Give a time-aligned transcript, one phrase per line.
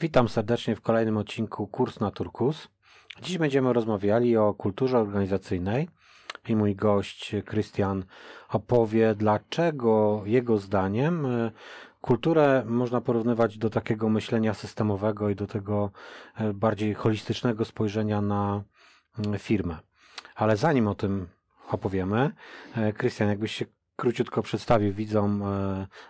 [0.00, 2.68] Witam serdecznie w kolejnym odcinku Kurs na Turkus.
[3.22, 5.88] Dziś będziemy rozmawiali o kulturze organizacyjnej
[6.48, 8.04] i mój gość Krystian
[8.48, 11.50] opowie, dlaczego jego zdaniem e,
[12.00, 15.90] kulturę można porównywać do takiego myślenia systemowego i do tego
[16.36, 18.62] e, bardziej holistycznego spojrzenia na
[19.38, 19.78] firmę.
[20.34, 21.28] Ale zanim o tym
[21.68, 22.30] opowiemy,
[22.76, 23.64] e, Krystian, jakbyś się
[23.96, 25.42] króciutko przedstawił widzom,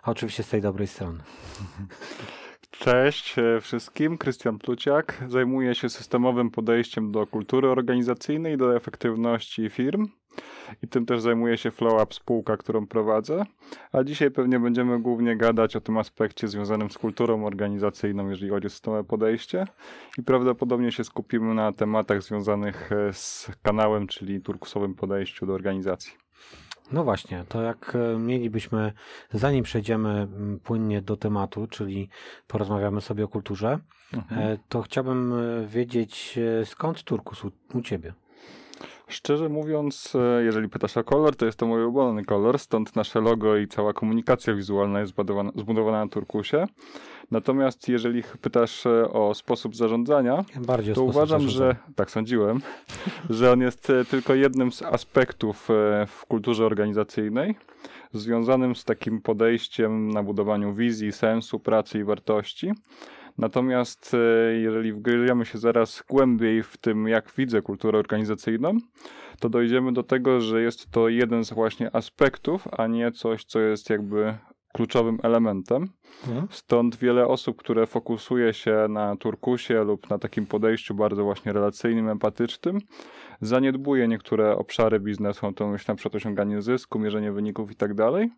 [0.02, 1.18] a oczywiście z tej dobrej strony.
[2.78, 5.24] Cześć e, wszystkim, Krystian Pluciak.
[5.28, 10.08] Zajmuję się systemowym podejściem do kultury organizacyjnej do efektywności firm.
[10.82, 13.44] I tym też zajmuje się FlowUp spółka, którą prowadzę.
[13.92, 18.66] A dzisiaj pewnie będziemy głównie gadać o tym aspekcie związanym z kulturą organizacyjną, jeżeli chodzi
[18.66, 19.66] o systemowe podejście.
[20.18, 26.23] I prawdopodobnie się skupimy na tematach związanych e, z kanałem, czyli turkusowym podejściu do organizacji.
[26.92, 28.92] No właśnie, to jak e, mielibyśmy,
[29.32, 30.28] zanim przejdziemy
[30.64, 32.08] płynnie do tematu, czyli
[32.46, 33.78] porozmawiamy sobie o kulturze,
[34.12, 34.42] mhm.
[34.42, 38.12] E, to chciałbym e, wiedzieć, skąd turkus u, u Ciebie?
[39.08, 40.12] Szczerze mówiąc,
[40.44, 43.92] jeżeli pytasz o kolor, to jest to mój ulubiony kolor, stąd nasze logo i cała
[43.92, 46.66] komunikacja wizualna jest zbudowana, zbudowana na turkusie.
[47.30, 52.60] Natomiast jeżeli pytasz e, o sposób zarządzania, Bardziej to uważam, że tak sądziłem,
[53.30, 57.54] że on jest e, tylko jednym z aspektów e, w kulturze organizacyjnej
[58.12, 62.72] związanym z takim podejściem na budowaniu wizji, sensu pracy i wartości.
[63.38, 64.16] Natomiast
[64.62, 68.78] jeżeli wgryziemy się zaraz głębiej w tym, jak widzę kulturę organizacyjną,
[69.40, 73.60] to dojdziemy do tego, że jest to jeden z właśnie aspektów, a nie coś, co
[73.60, 74.34] jest jakby
[74.74, 75.88] kluczowym elementem.
[76.26, 76.46] Mhm.
[76.50, 82.08] Stąd wiele osób, które fokusuje się na turkusie lub na takim podejściu bardzo właśnie relacyjnym,
[82.08, 82.78] empatycznym,
[83.40, 88.30] zaniedbuje niektóre obszary biznesu, to myślę na przykład osiąganie zysku, mierzenie wyników i tak dalej.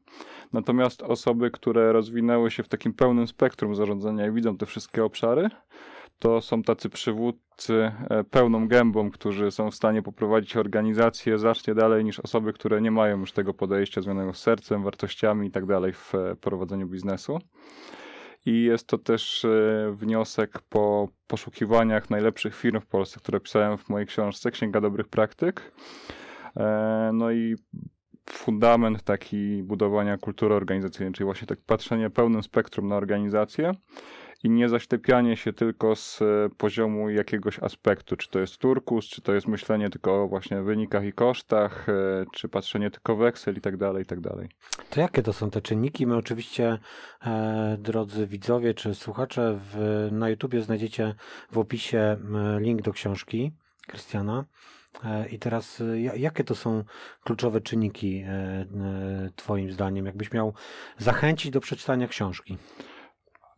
[0.53, 5.48] Natomiast osoby, które rozwinęły się w takim pełnym spektrum zarządzania i widzą te wszystkie obszary,
[6.19, 12.04] to są tacy przywódcy e, pełną gębą, którzy są w stanie poprowadzić organizację znacznie dalej
[12.04, 15.93] niż osoby, które nie mają już tego podejścia związanego z sercem, wartościami i tak dalej
[15.93, 17.38] w e, prowadzeniu biznesu.
[18.47, 23.88] I jest to też e, wniosek po poszukiwaniach najlepszych firm w Polsce, które pisałem w
[23.88, 25.72] mojej książce Księga Dobrych Praktyk.
[27.12, 27.56] No i
[28.31, 33.72] fundament taki budowania kultury organizacyjnej, czyli właśnie tak patrzenie pełnym spektrum na organizację
[34.43, 36.25] i nie zaślepianie się tylko z e,
[36.57, 41.05] poziomu jakiegoś aspektu, czy to jest turkus, czy to jest myślenie tylko o właśnie wynikach
[41.05, 41.93] i kosztach, e,
[42.33, 44.49] czy patrzenie tylko w Excel i tak dalej, i tak dalej.
[44.91, 46.07] To jakie to są te czynniki?
[46.07, 46.79] My oczywiście,
[47.27, 51.15] e, drodzy widzowie czy słuchacze, w, na YouTubie znajdziecie
[51.53, 52.17] w opisie
[52.59, 53.53] link do książki
[53.87, 54.45] Krystiana.
[55.05, 55.83] E, I teraz,
[56.17, 56.85] jakie to są
[57.25, 58.25] kluczowe czynniki,
[59.37, 60.55] Twoim zdaniem, jakbyś miał
[60.99, 62.59] zachęcić do przeczytania książki?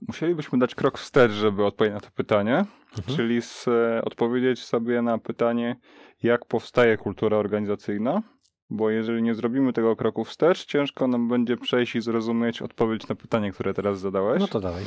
[0.08, 2.64] Musielibyśmy dać krok wstecz, żeby odpowiedzieć na to pytanie,
[2.98, 3.16] mhm.
[3.16, 5.76] czyli z, e, odpowiedzieć sobie na pytanie,
[6.22, 8.22] jak powstaje kultura organizacyjna,
[8.70, 13.14] bo jeżeli nie zrobimy tego kroku wstecz, ciężko nam będzie przejść i zrozumieć odpowiedź na
[13.14, 14.40] pytanie, które teraz zadałeś.
[14.40, 14.86] No to dalej.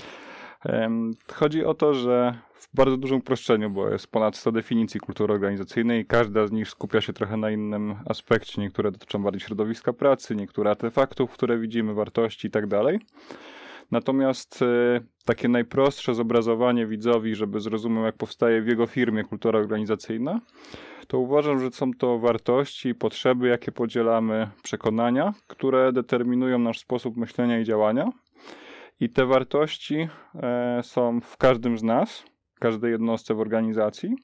[1.33, 6.01] Chodzi o to, że w bardzo dużym uproszczeniu, bo jest ponad 100 definicji kultury organizacyjnej
[6.01, 8.61] i każda z nich skupia się trochę na innym aspekcie.
[8.61, 12.99] Niektóre dotyczą bardziej środowiska pracy, niektóre artefaktów, które widzimy, wartości i tak dalej.
[13.91, 14.66] Natomiast e,
[15.25, 20.41] takie najprostsze zobrazowanie widzowi, żeby zrozumiał, jak powstaje w jego firmie kultura organizacyjna,
[21.07, 27.59] to uważam, że są to wartości, potrzeby, jakie podzielamy, przekonania, które determinują nasz sposób myślenia
[27.59, 28.09] i działania.
[29.00, 32.23] I te wartości e, są w każdym z nas,
[32.59, 34.16] każdej jednostce w organizacji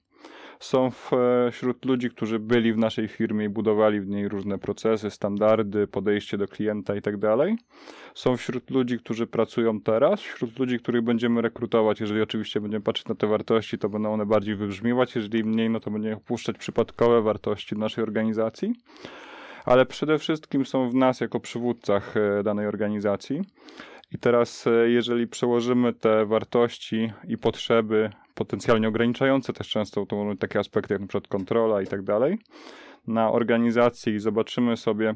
[0.60, 5.12] są e, wśród ludzi, którzy byli w naszej firmie i budowali w niej różne procesy,
[5.12, 7.18] standardy, podejście do klienta i tak.
[8.14, 12.00] Są wśród ludzi, którzy pracują teraz, wśród ludzi, których będziemy rekrutować.
[12.00, 15.80] Jeżeli oczywiście będziemy patrzeć na te wartości, to będą one bardziej wybrzmiewać, jeżeli mniej, no
[15.80, 18.74] to będziemy opuszczać przypadkowe wartości naszej organizacji.
[19.66, 23.42] Ale przede wszystkim są w nas jako przywódcach e, danej organizacji.
[24.12, 30.60] I teraz, e, jeżeli przełożymy te wartości i potrzeby potencjalnie ograniczające też często to takie
[30.60, 32.38] aspekty jak przykład kontrola i tak dalej
[33.08, 35.16] na organizacji i zobaczymy sobie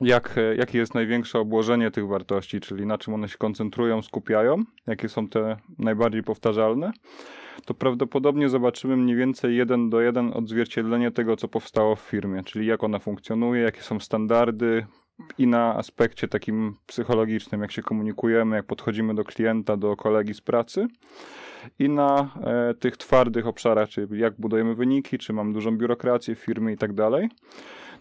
[0.00, 5.08] jak, jakie jest największe obłożenie tych wartości, czyli na czym one się koncentrują, skupiają, jakie
[5.08, 6.92] są te najbardziej powtarzalne,
[7.64, 12.66] to prawdopodobnie zobaczymy mniej więcej jeden do jeden odzwierciedlenie tego, co powstało w firmie, czyli
[12.66, 14.86] jak ona funkcjonuje, jakie są standardy,
[15.38, 20.40] i na aspekcie takim psychologicznym, jak się komunikujemy, jak podchodzimy do klienta, do kolegi z
[20.40, 20.86] pracy,
[21.78, 26.38] i na e, tych twardych obszarach, czyli jak budujemy wyniki, czy mamy dużą biurokrację w
[26.38, 27.28] firmie i tak dalej.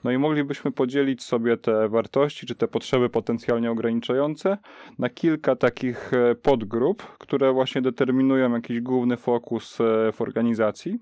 [0.04, 4.58] No i moglibyśmy podzielić sobie te wartości, czy te potrzeby potencjalnie ograniczające
[5.00, 11.00] na kilka takich e, podgrup, które właśnie determinują jakiś główny fokus e, w organizacji.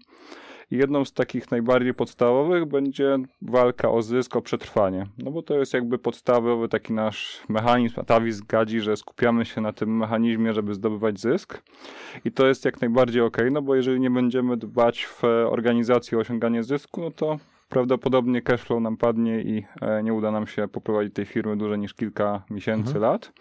[0.73, 5.05] I jedną z takich najbardziej podstawowych będzie walka o zysk, o przetrwanie.
[5.17, 7.99] No bo to jest jakby podstawowy taki nasz mechanizm.
[7.99, 11.63] A Tavis zgadzi, że skupiamy się na tym mechanizmie, żeby zdobywać zysk.
[12.25, 16.19] I to jest jak najbardziej ok, no bo jeżeli nie będziemy dbać w organizacji o
[16.19, 17.37] osiąganie zysku, no to
[17.69, 21.93] prawdopodobnie cashflow nam padnie i e, nie uda nam się poprowadzić tej firmy dłużej niż
[21.93, 23.01] kilka miesięcy, mhm.
[23.01, 23.31] lat.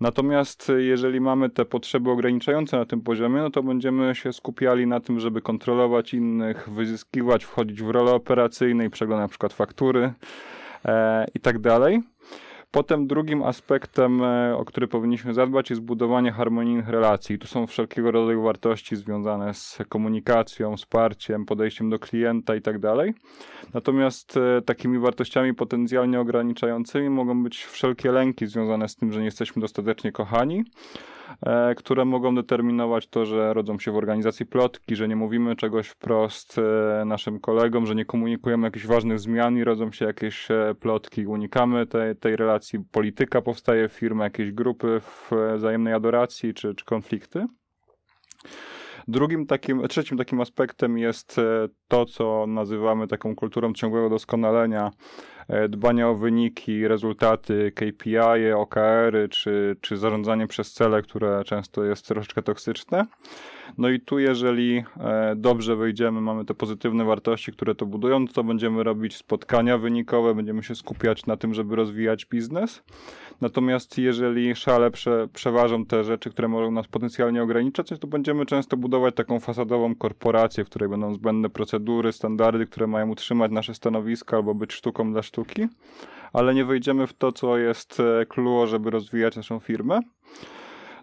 [0.00, 5.00] Natomiast jeżeli mamy te potrzeby ograniczające na tym poziomie, no to będziemy się skupiali na
[5.00, 10.12] tym, żeby kontrolować innych, wyzyskiwać, wchodzić w rolę operacyjne i przeglądać na przykład faktury
[10.84, 12.02] e, i tak dalej.
[12.70, 17.38] Potem drugim aspektem, e, o który powinniśmy zadbać, jest budowanie harmonijnych relacji.
[17.38, 22.76] Tu są wszelkiego rodzaju wartości związane z komunikacją, wsparciem, podejściem do klienta i tak.
[23.74, 29.24] Natomiast e, takimi wartościami potencjalnie ograniczającymi mogą być wszelkie lęki związane z tym, że nie
[29.24, 30.64] jesteśmy dostatecznie kochani
[31.76, 36.58] które mogą determinować to, że rodzą się w organizacji plotki, że nie mówimy czegoś wprost
[36.58, 41.26] e, naszym kolegom, że nie komunikujemy jakichś ważnych zmian i rodzą się jakieś e, plotki.
[41.26, 42.78] Unikamy tej, tej relacji.
[42.92, 47.46] Polityka powstaje w firmie, jakieś grupy w wzajemnej adoracji czy, czy konflikty.
[49.08, 51.40] Drugim takim, trzecim takim aspektem jest
[51.88, 54.90] to, co nazywamy taką kulturą ciągłego doskonalenia,
[55.39, 62.06] E, dbania o wyniki, rezultaty, KPI, OKR-y, czy, czy zarządzanie przez cele, które często jest
[62.06, 63.06] troszeczkę toksyczne.
[63.78, 68.44] No i tu, jeżeli e, dobrze wyjdziemy, mamy te pozytywne wartości, które to budują, to
[68.44, 72.82] będziemy robić spotkania wynikowe, będziemy się skupiać na tym, żeby rozwijać biznes.
[73.40, 78.76] Natomiast jeżeli szale prze, przeważą te rzeczy, które mogą nas potencjalnie ograniczać, to będziemy często
[78.76, 84.36] budować taką fasadową korporację, w której będą zbędne procedury, standardy, które mają utrzymać nasze stanowiska
[84.36, 85.39] albo być sztuką dla sztuki,
[86.32, 90.00] ale nie wejdziemy w to, co jest e, clue, żeby rozwijać naszą firmę.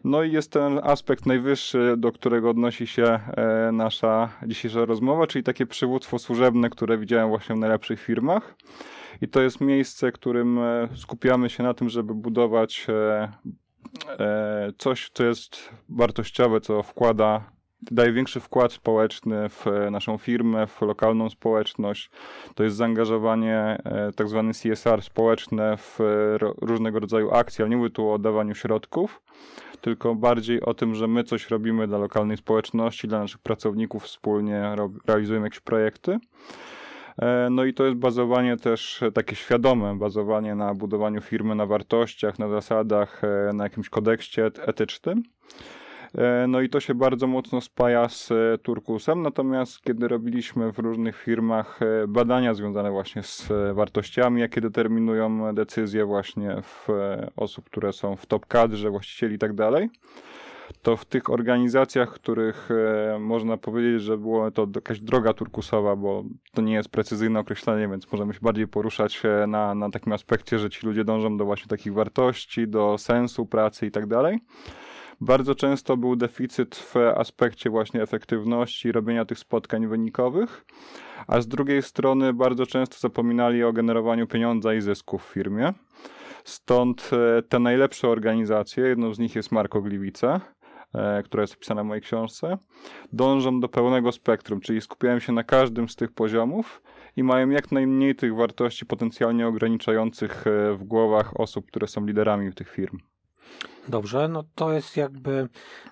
[0.04, 5.44] No i jest ten aspekt najwyższy, do którego odnosi się e, nasza dzisiejsza rozmowa, czyli
[5.44, 8.56] takie przywództwo służebne, które widziałem właśnie w najlepszych firmach.
[9.22, 12.88] I to jest miejsce, którym e, skupiamy się na tym, żeby budować
[14.78, 17.52] coś, co jest wartościowe, co wkłada
[17.82, 22.10] daje większy wkład społeczny w e, naszą firmę, w lokalną społeczność.
[22.56, 27.78] To jest zaangażowanie e, tak zwany CSR społeczne w e, różnego rodzaju akcje, ale nie
[27.78, 29.22] mówię tu o dawaniu środków,
[29.82, 34.76] tylko bardziej o tym, że my coś robimy dla lokalnej społeczności, dla naszych pracowników, wspólnie
[35.08, 36.20] realizujemy jakieś projekty.
[37.52, 42.50] No i to jest bazowanie też takie świadome, bazowanie na budowaniu firmy na wartościach, na
[42.50, 43.22] zasadach,
[43.54, 45.24] na jakimś kodeksie etycznym.
[46.16, 50.80] E, no i to się bardzo mocno spaja z e, Turkusem, natomiast kiedy robiliśmy w
[50.80, 56.88] różnych firmach e, badania związane właśnie z wartościami, jakie determinują decyzje właśnie w
[57.36, 59.90] osób, które są w top kadrze, właścicieli i tak dalej,
[60.82, 62.70] to w tych organizacjach, których
[63.20, 66.24] można powiedzieć, że było to jakaś droga turkusowa, bo
[66.54, 70.70] to nie jest precyzyjne określenie, więc możemy się bardziej poruszać na, na takim aspekcie, że
[70.70, 74.40] ci ludzie dążą do właśnie takich wartości, do sensu pracy i tak dalej
[75.22, 80.66] bardzo często był deficyt w aspekcie właśnie efektywności robienia tych spotkań wynikowych,
[81.28, 85.74] a z drugiej strony bardzo często zapominali o generowaniu pieniądza i zysków w firmie.
[86.44, 90.40] Stąd e, te najlepsze organizacje, jedną z nich jest Marko Gliwice,
[90.94, 92.58] e, która jest opisana w mojej książce,
[93.14, 96.82] dążą do pełnego spektrum, czyli skupiają się na każdym z tych poziomów
[97.16, 102.54] i mają jak najmniej tych wartości potencjalnie ograniczających e, w głowach osób, które są liderami
[102.54, 102.98] tych firm.
[103.88, 105.50] Dobrze, no to jest jakby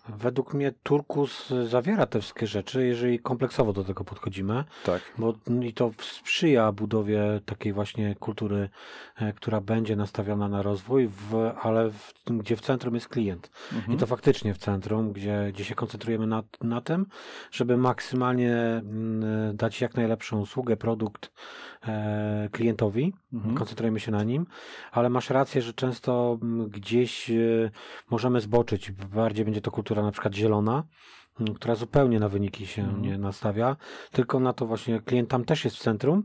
[0.09, 4.63] według mnie Turkus zawiera te wszystkie rzeczy, jeżeli kompleksowo do tego podchodzimy.
[4.85, 5.01] Tak.
[5.17, 8.69] Bo i to sprzyja budowie takiej właśnie kultury,
[9.15, 13.51] e, która będzie nastawiona na rozwój, w, ale w, gdzie w centrum jest klient.
[13.73, 13.93] Mhm.
[13.93, 17.05] I to faktycznie w centrum, gdzie, gdzie się koncentrujemy na, na tym,
[17.51, 21.31] żeby maksymalnie mm, dać jak najlepszą usługę, produkt
[21.87, 23.13] e, klientowi.
[23.33, 23.55] Mhm.
[23.55, 24.45] Koncentrujemy się na nim,
[24.91, 27.71] ale masz rację, że często mm, gdzieś e,
[28.09, 28.91] możemy zboczyć.
[28.91, 30.83] Bardziej będzie to kultura na przykład zielona,
[31.55, 33.01] która zupełnie na wyniki się mm.
[33.01, 33.75] nie nastawia,
[34.11, 36.23] tylko na to właśnie klient tam też jest w centrum,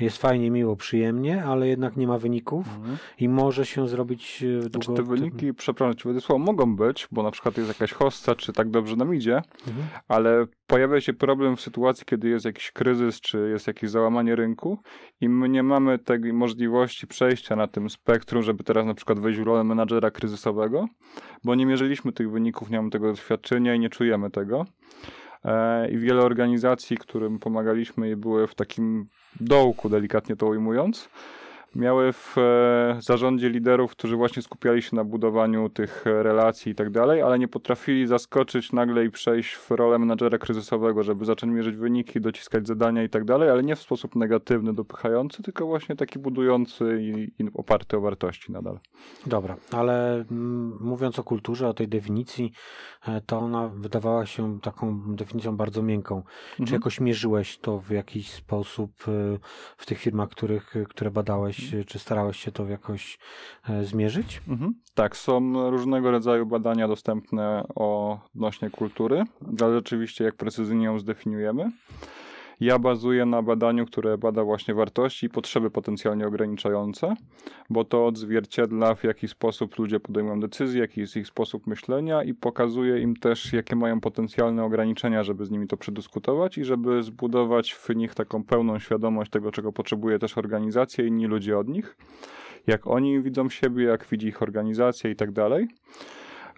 [0.00, 2.96] jest fajnie, miło, przyjemnie, ale jednak nie ma wyników mm.
[3.18, 4.68] i może się zrobić e, długo...
[4.70, 8.52] Znaczy te wyniki, przepraszam Cię Władysław, mogą być, bo na przykład jest jakaś hossa, czy
[8.52, 9.86] tak dobrze nam idzie, mhm.
[10.08, 14.78] ale pojawia się problem w sytuacji, kiedy jest jakiś kryzys, czy jest jakieś załamanie rynku
[15.20, 19.40] i my nie mamy tej możliwości przejścia na tym spektrum, żeby teraz na przykład wejść
[19.40, 20.86] w rolę menadżera kryzysowego,
[21.44, 24.43] bo nie mierzyliśmy tych wyników, nie mamy tego doświadczenia i nie czujemy tego.
[25.44, 29.06] E, i wiele organizacji, którym pomagaliśmy, były w takim
[29.40, 31.08] dołku, delikatnie to ujmując
[31.76, 36.90] miały w e, zarządzie liderów, którzy właśnie skupiali się na budowaniu tych relacji i tak
[36.90, 41.76] dalej, ale nie potrafili zaskoczyć nagle i przejść w rolę menadżera kryzysowego, żeby zacząć mierzyć
[41.76, 46.18] wyniki, dociskać zadania i tak dalej, ale nie w sposób negatywny, dopychający, tylko właśnie taki
[46.18, 48.78] budujący i, i oparty o wartości nadal.
[49.26, 52.52] Dobra, ale mm, mówiąc o kulturze, o tej definicji,
[53.08, 56.16] e, to ona wydawała się taką definicją bardzo miękką.
[56.16, 56.66] Mhm.
[56.66, 59.38] Czy jakoś mierzyłeś to w jakiś sposób e,
[59.76, 61.63] w tych firmach, których, które badałeś?
[61.86, 63.18] Czy starałeś się to jakoś
[63.68, 64.42] e, zmierzyć?
[64.48, 64.74] Mhm.
[64.94, 69.24] Tak, są różnego rodzaju badania dostępne odnośnie kultury,
[69.60, 71.70] ale rzeczywiście jak precyzyjnie ją zdefiniujemy.
[72.60, 77.14] Ja bazuję na badaniu, które bada właśnie wartości i potrzeby potencjalnie ograniczające,
[77.70, 82.34] bo to odzwierciedla w jaki sposób ludzie podejmują decyzje, jaki jest ich sposób myślenia i
[82.34, 87.72] pokazuje im też, jakie mają potencjalne ograniczenia, żeby z nimi to przedyskutować i żeby zbudować
[87.72, 91.96] w nich taką pełną świadomość tego, czego potrzebuje też organizacja i inni ludzie od nich.
[92.66, 95.68] Jak oni widzą siebie, jak widzi ich organizacja i tak dalej.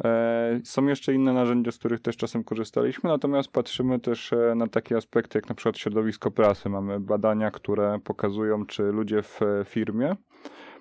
[0.04, 4.66] E, są jeszcze inne narzędzia, z których też czasem korzystaliśmy, natomiast patrzymy też e, na
[4.66, 6.68] takie aspekty, jak na przykład środowisko pracy.
[6.68, 10.16] Mamy badania, które pokazują, czy ludzie w e, firmie,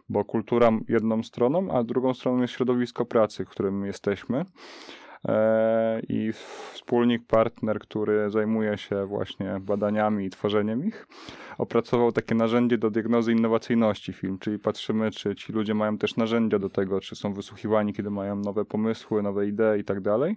[0.10, 4.46] bo kultura jedną stroną, a drugą stroną jest środowisko pracy, w którym jesteśmy.
[6.10, 6.32] I
[6.74, 11.08] wspólnik, partner, który zajmuje się właśnie badaniami i tworzeniem ich,
[11.58, 16.60] opracował takie narzędzie do diagnozy innowacyjności film, czyli patrzymy, czy ci ludzie mają też narzędzia
[16.60, 20.36] do tego, czy są wysłuchiwani, kiedy mają nowe pomysły, nowe idee i tak dalej.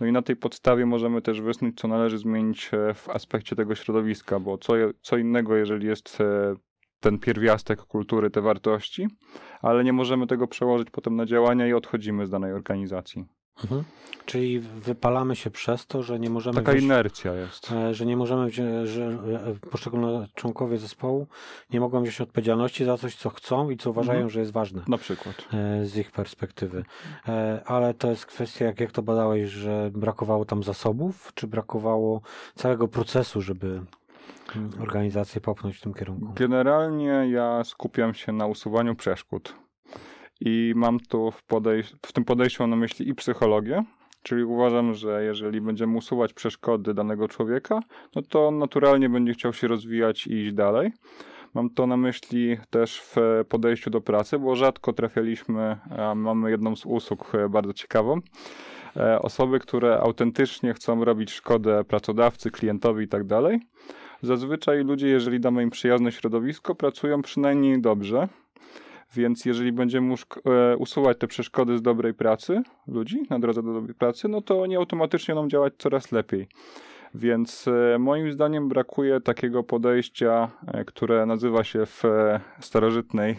[0.00, 3.74] No i na tej podstawie możemy też wysnuć, co należy zmienić e, w aspekcie tego
[3.74, 6.54] środowiska, bo co, co innego, jeżeli jest e,
[7.00, 9.08] ten pierwiastek kultury, te wartości,
[9.62, 13.24] ale nie możemy tego przełożyć potem na działania i odchodzimy z danej organizacji.
[13.62, 13.84] Mhm.
[14.26, 16.56] Czyli wypalamy się przez to, że nie możemy.
[16.56, 17.72] Taka wziąć, inercja jest.
[17.72, 21.26] E, że nie możemy, wziąć, że e, poszczególne członkowie zespołu
[21.70, 24.30] nie mogą wziąć odpowiedzialności za coś, co chcą i co uważają, mhm.
[24.30, 24.82] że jest ważne.
[24.88, 25.34] Na przykład.
[25.52, 26.84] E, z ich perspektywy.
[27.66, 32.20] Ale to jest kwestia, jak, jak to badałeś, że brakowało tam zasobów, czy brakowało
[32.54, 33.80] całego procesu, żeby
[34.56, 36.32] mm, organizację popchnąć w tym kierunku?
[36.34, 39.54] Generalnie ja skupiam się na usuwaniu przeszkód
[40.40, 43.84] i mam tu w, podejś- w tym podejściu na myśli i psychologię,
[44.22, 47.80] czyli uważam, że jeżeli będziemy usuwać przeszkody danego człowieka,
[48.16, 50.92] no to naturalnie będzie chciał się rozwijać i iść dalej.
[51.54, 53.16] Mam to na myśli też w
[53.48, 55.76] podejściu do pracy, bo rzadko trafialiśmy,
[56.16, 58.20] mamy jedną z usług bardzo ciekawą,
[58.96, 63.60] e, osoby, które autentycznie chcą robić szkodę pracodawcy, klientowi i tak dalej.
[64.22, 68.28] Zazwyczaj ludzie, jeżeli damy im przyjazne środowisko, pracują przynajmniej dobrze,
[69.16, 73.94] więc jeżeli będziemy e, usuwać te przeszkody z dobrej pracy ludzi na drodze do dobrej
[73.94, 76.48] pracy, no to oni automatycznie będą działać coraz lepiej.
[77.14, 82.02] Więc e, moim zdaniem brakuje takiego podejścia, e, które nazywa się w
[82.60, 83.36] starożytnej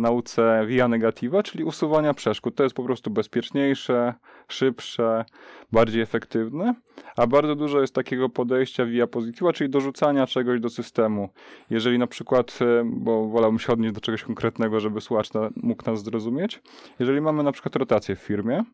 [0.00, 2.54] nauce via negativa, czyli usuwania przeszkód.
[2.54, 4.14] To jest po prostu bezpieczniejsze,
[4.48, 5.24] szybsze,
[5.72, 6.74] bardziej efektywne,
[7.16, 11.28] a bardzo dużo jest takiego podejścia via positiva, czyli dorzucania czegoś do systemu.
[11.70, 16.02] Jeżeli na przykład, e, bo wolałbym się odnieść do czegoś konkretnego, żeby słuchacz mógł nas
[16.02, 16.62] zrozumieć,
[16.98, 18.64] jeżeli mamy na przykład rotację w firmie,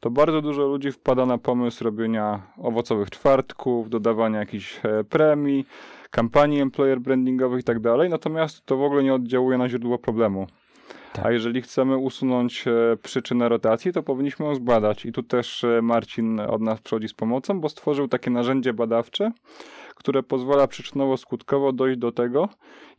[0.00, 5.66] to bardzo dużo ludzi wpada na pomysł robienia owocowych czwartków, dodawania jakichś e, premii,
[6.14, 10.46] kampanii employer brandingowych i tak dalej, natomiast to w ogóle nie oddziałuje na źródło problemu.
[11.12, 11.26] Tak.
[11.26, 15.06] A jeżeli chcemy usunąć e, przyczynę rotacji, to powinniśmy ją zbadać.
[15.06, 19.32] I tu też e, Marcin od nas przychodzi z pomocą, bo stworzył takie narzędzie badawcze,
[19.94, 22.48] które pozwala przyczynowo-skutkowo dojść do tego,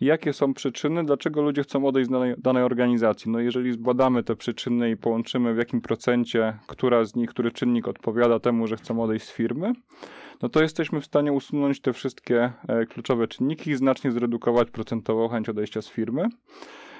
[0.01, 3.31] jakie są przyczyny, dlaczego ludzie chcą odejść z danej, danej organizacji.
[3.31, 7.87] No jeżeli zbadamy te przyczyny i połączymy w jakim procencie, która z nich, który czynnik
[7.87, 9.73] odpowiada temu, że chcą odejść z firmy,
[10.41, 15.29] no to jesteśmy w stanie usunąć te wszystkie e, kluczowe czynniki i znacznie zredukować procentowo
[15.29, 16.29] chęć odejścia z firmy.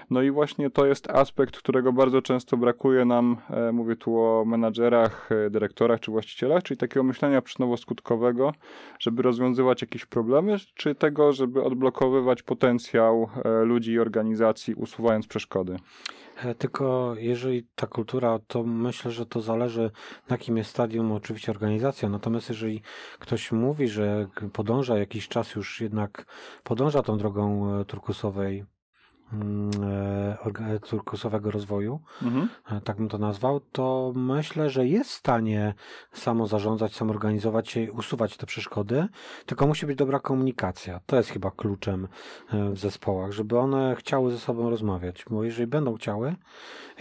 [0.10, 4.46] No i właśnie to jest aspekt, którego bardzo często brakuje nam, e, mówię tu o
[4.46, 8.52] menadżerach, e, dyrektorach czy właścicielach, czyli takiego myślenia przyczynowo-skutkowego,
[9.00, 13.30] żeby rozwiązywać jakieś problemy, czy tego, żeby odblokowywać potencjał
[13.64, 15.78] ludzi i organizacji, usuwając przeszkody.
[16.58, 19.92] Tylko jeżeli ta kultura, to myślę, że to zależy
[20.30, 22.10] na jakim jest stadium oczywiście organizacja.
[22.10, 22.82] Natomiast jeżeli
[23.20, 26.26] ktoś mówi, że podąża jakiś czas już jednak
[26.64, 28.75] podąża tą drogą turkusowej e,
[30.80, 32.50] turkusowego rozwoju, Mhm.
[32.72, 35.74] e, tak bym to nazwał, to myślę, że jest w stanie
[36.12, 39.08] samo zarządzać, samo organizować się i usuwać te przeszkody,
[39.46, 41.00] tylko musi być dobra komunikacja.
[41.06, 42.08] To jest chyba kluczem
[42.54, 46.36] e, w zespołach, żeby one chciały ze sobą rozmawiać, bo jeżeli będą chciały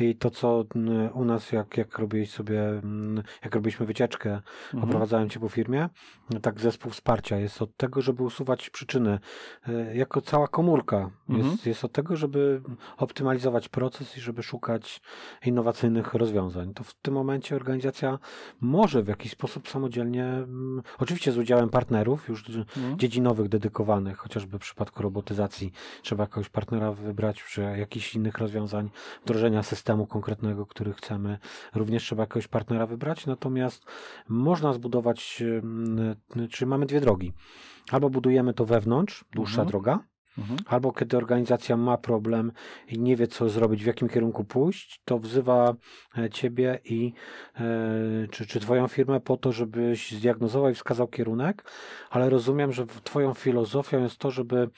[0.00, 4.40] i to, co mm, u nas, jak, jak sobie, mm, jak robiliśmy wycieczkę,
[4.74, 4.84] Mhm.
[4.84, 5.88] oprowadzałem cię po firmie,
[6.42, 9.18] tak zespół wsparcia jest od tego, żeby usuwać przyczyny,
[9.68, 11.50] e, jako cała komórka Mhm.
[11.50, 12.62] jest, jest od tego, żeby
[12.96, 15.00] optymalizować proces i żeby szukać
[15.46, 16.74] innowacyjnych rozwiązań.
[16.74, 18.18] To w tym momencie organizacja
[18.60, 22.98] może w jakiś sposób samodzielnie, mm, oczywiście z udziałem partnerów już Mhm.
[22.98, 28.90] dziedzinowych, dedykowanych, chociażby w przypadku robotyzacji trzeba jakiegoś partnera wybrać przy jakichś innych rozwiązań,
[29.24, 31.38] wdrożenia systemu konkretnego, który chcemy.
[31.74, 33.84] Również trzeba jakiegoś partnera wybrać, natomiast
[34.28, 36.16] można zbudować, mm,
[36.50, 37.32] czy mamy dwie drogi.
[37.90, 39.68] Albo budujemy to wewnątrz, dłuższa Mhm.
[39.68, 39.98] droga,
[40.38, 40.58] Mhm.
[40.66, 42.52] albo kiedy organizacja ma problem
[42.88, 45.74] i nie wie, co zrobić, w jakim kierunku pójść, to wzywa
[46.18, 47.12] e, ciebie i
[47.56, 47.62] e,
[48.30, 51.64] czy, czy twoją firmę po to, żebyś zdiagnozował i wskazał kierunek,
[52.10, 54.70] ale rozumiem, że twoją filozofią jest to, żeby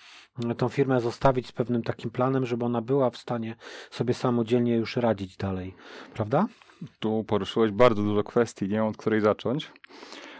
[0.44, 3.56] mm, tą firmę zostawić z pewnym takim planem, żeby ona była w stanie
[3.90, 5.74] sobie samodzielnie już radzić dalej,
[6.14, 6.46] prawda?
[7.00, 9.72] Tu poruszyłeś bardzo dużo kwestii, nie wiem od której zacząć.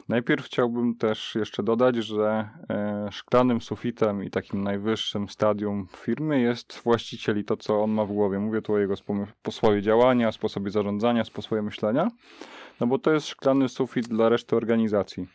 [0.09, 6.81] Najpierw chciałbym też jeszcze dodać, że e, szklanym sufitem i takim najwyższym stadium firmy jest
[6.85, 8.39] właściciel i to, co on ma w głowie.
[8.39, 12.09] Mówię tu o jego sposobie działania, sposobie zarządzania, sposobie myślenia,
[12.81, 15.27] no bo to jest szklany sufit dla reszty organizacji.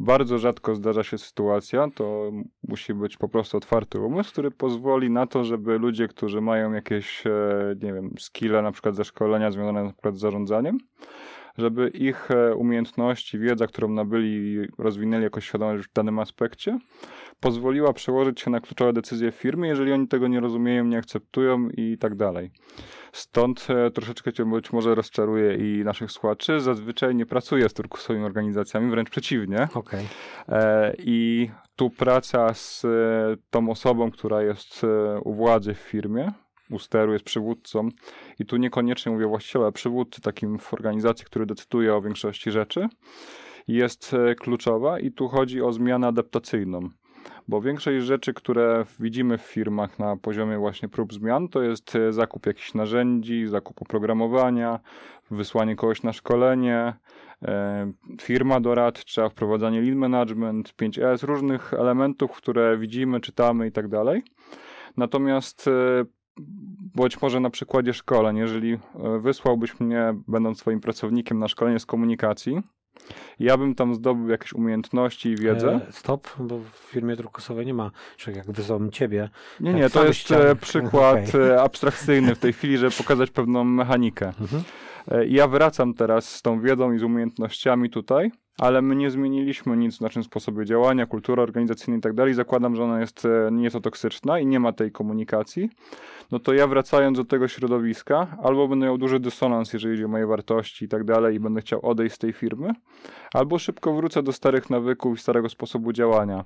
[0.00, 2.32] Bardzo rzadko zdarza się sytuacja, to
[2.68, 7.26] musi być po prostu otwarty umysł, który pozwoli na to, żeby ludzie, którzy mają jakieś,
[7.26, 7.30] e,
[7.82, 10.78] nie wiem, skille, na przykład ze szkolenia związane na przykład z zarządzaniem,
[11.58, 16.78] żeby ich e, umiejętności, wiedza, którą nabyli i rozwinęli jako świadomość w danym aspekcie,
[17.40, 21.68] pozwoliła przełożyć się na kluczowe decyzje w firmie, jeżeli oni tego nie rozumieją, nie akceptują
[21.68, 22.50] i tak dalej.
[23.12, 26.60] Stąd e, troszeczkę cię być może rozczaruję i naszych słuchaczy.
[26.60, 29.68] Zazwyczaj nie pracuję z turkusowymi organizacjami, wręcz przeciwnie.
[29.74, 30.06] Okej.
[30.48, 32.86] E, I tu praca z
[33.50, 34.86] tą osobą, która jest
[35.24, 36.32] u władzy w firmie,
[36.70, 37.88] u steru, jest przywódcą.
[38.38, 42.88] I tu niekoniecznie mówię właściciela, ale przywódcy takim w organizacji, który decyduje o większości rzeczy,
[43.68, 46.90] jest e, kluczowa i tu chodzi o zmianę adaptacyjną.
[47.48, 52.12] Bo większość rzeczy, które widzimy w firmach na poziomie właśnie prób zmian, to jest e,
[52.12, 54.80] zakup jakichś narzędzi, zakup oprogramowania,
[55.30, 56.94] wysłanie kogoś na szkolenie,
[57.42, 64.22] e, firma doradcza, wprowadzanie lead management, 5S, różnych elementów, które widzimy, czytamy i tak dalej.
[64.96, 65.70] Natomiast
[66.94, 68.78] być może na przykładzie szkoleń, jeżeli e,
[69.20, 72.62] wysłałbyś mnie, będąc swoim pracownikiem na szkolenie z komunikacji,
[73.38, 75.80] ja bym tam zdobył jakieś umiejętności i wiedzę.
[75.88, 80.04] E, Stop, bo w firmie turkusowej nie ma, czy jak wyzwą ciebie, Nie, nie, to
[80.04, 80.44] jest ściany.
[80.44, 84.32] e, przykład e, abstrakcyjny w tej chwili, żeby pokazać pewną mechanikę.
[84.40, 84.62] Mhm.
[85.28, 89.98] Ja wracam teraz z tą wiedzą i z umiejętnościami tutaj, ale my nie zmieniliśmy nic
[89.98, 92.34] w naszym sposobie działania, kultury organizacyjnej i tak dalej.
[92.34, 95.70] Zakładam, że ona jest e, nieco toksyczna i nie ma tej komunikacji.
[96.32, 100.08] No to ja wracając do tego środowiska, albo będę miał duży dysonans, jeżeli chodzi o
[100.08, 102.72] moje wartości i tak dalej, i będę chciał odejść z tej firmy,
[103.34, 106.44] albo szybko wrócę do starych nawyków i starego sposobu działania.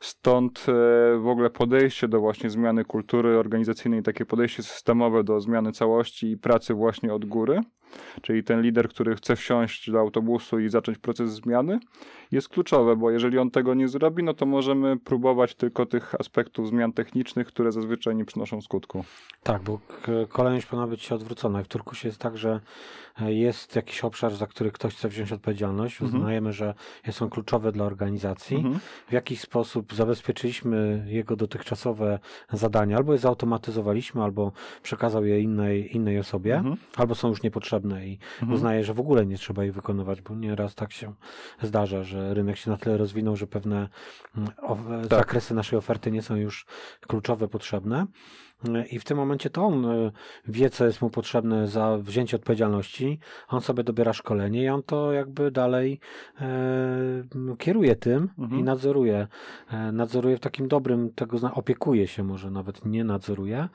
[0.00, 0.72] Stąd e,
[1.18, 6.36] w ogóle podejście do właśnie zmiany kultury organizacyjnej, takie podejście systemowe do zmiany całości i
[6.36, 7.60] pracy właśnie od góry,
[8.22, 11.78] czyli ten lider, który chce wsiąść do autobusu i zacząć proces zmiany,
[12.32, 16.68] jest kluczowe, bo jeżeli on tego nie zrobi, no to możemy próbować tylko tych aspektów
[16.68, 19.04] zmian technicznych, które zazwyczaj nie przynoszą skutku.
[19.42, 19.80] Tak, bo
[20.28, 21.62] kolejność powinna być odwrócona.
[21.62, 22.60] W Turkusie jest tak, że
[23.20, 26.00] e, jest jakiś obszar, za który ktoś chce wziąć odpowiedzialność.
[26.00, 26.20] Mhm.
[26.20, 26.74] Uznajemy, że
[27.06, 28.56] jest on kluczowy dla organizacji.
[28.56, 28.78] Mhm.
[29.08, 32.18] W jakiś sposób zabezpieczyliśmy jego dotychczasowe
[32.52, 36.76] zadania, albo je zautomatyzowaliśmy, albo przekazał je innej, innej osobie, Mhm.
[36.96, 38.52] albo są już niepotrzebne i Mhm.
[38.52, 41.14] uznaje, że w ogóle nie trzeba ich wykonywać, bo nieraz tak się
[41.62, 43.88] zdarza, że rynek się na tyle rozwinął, że pewne
[44.36, 44.76] mm, o,
[45.10, 46.66] zakresy naszej oferty nie są już
[47.06, 48.06] kluczowe, potrzebne.
[48.90, 50.10] I w tym momencie to on e,
[50.48, 53.18] wie, co jest mu potrzebne za wzięcie odpowiedzialności.
[53.48, 56.00] On sobie dobiera szkolenie i on to jakby dalej
[56.40, 56.46] e,
[57.58, 58.60] kieruje tym Mhm.
[58.60, 59.26] i nadzoruje.
[59.70, 63.68] E, nadzoruje w takim dobrym, tego opiekuje się może, nawet nie nadzoruje.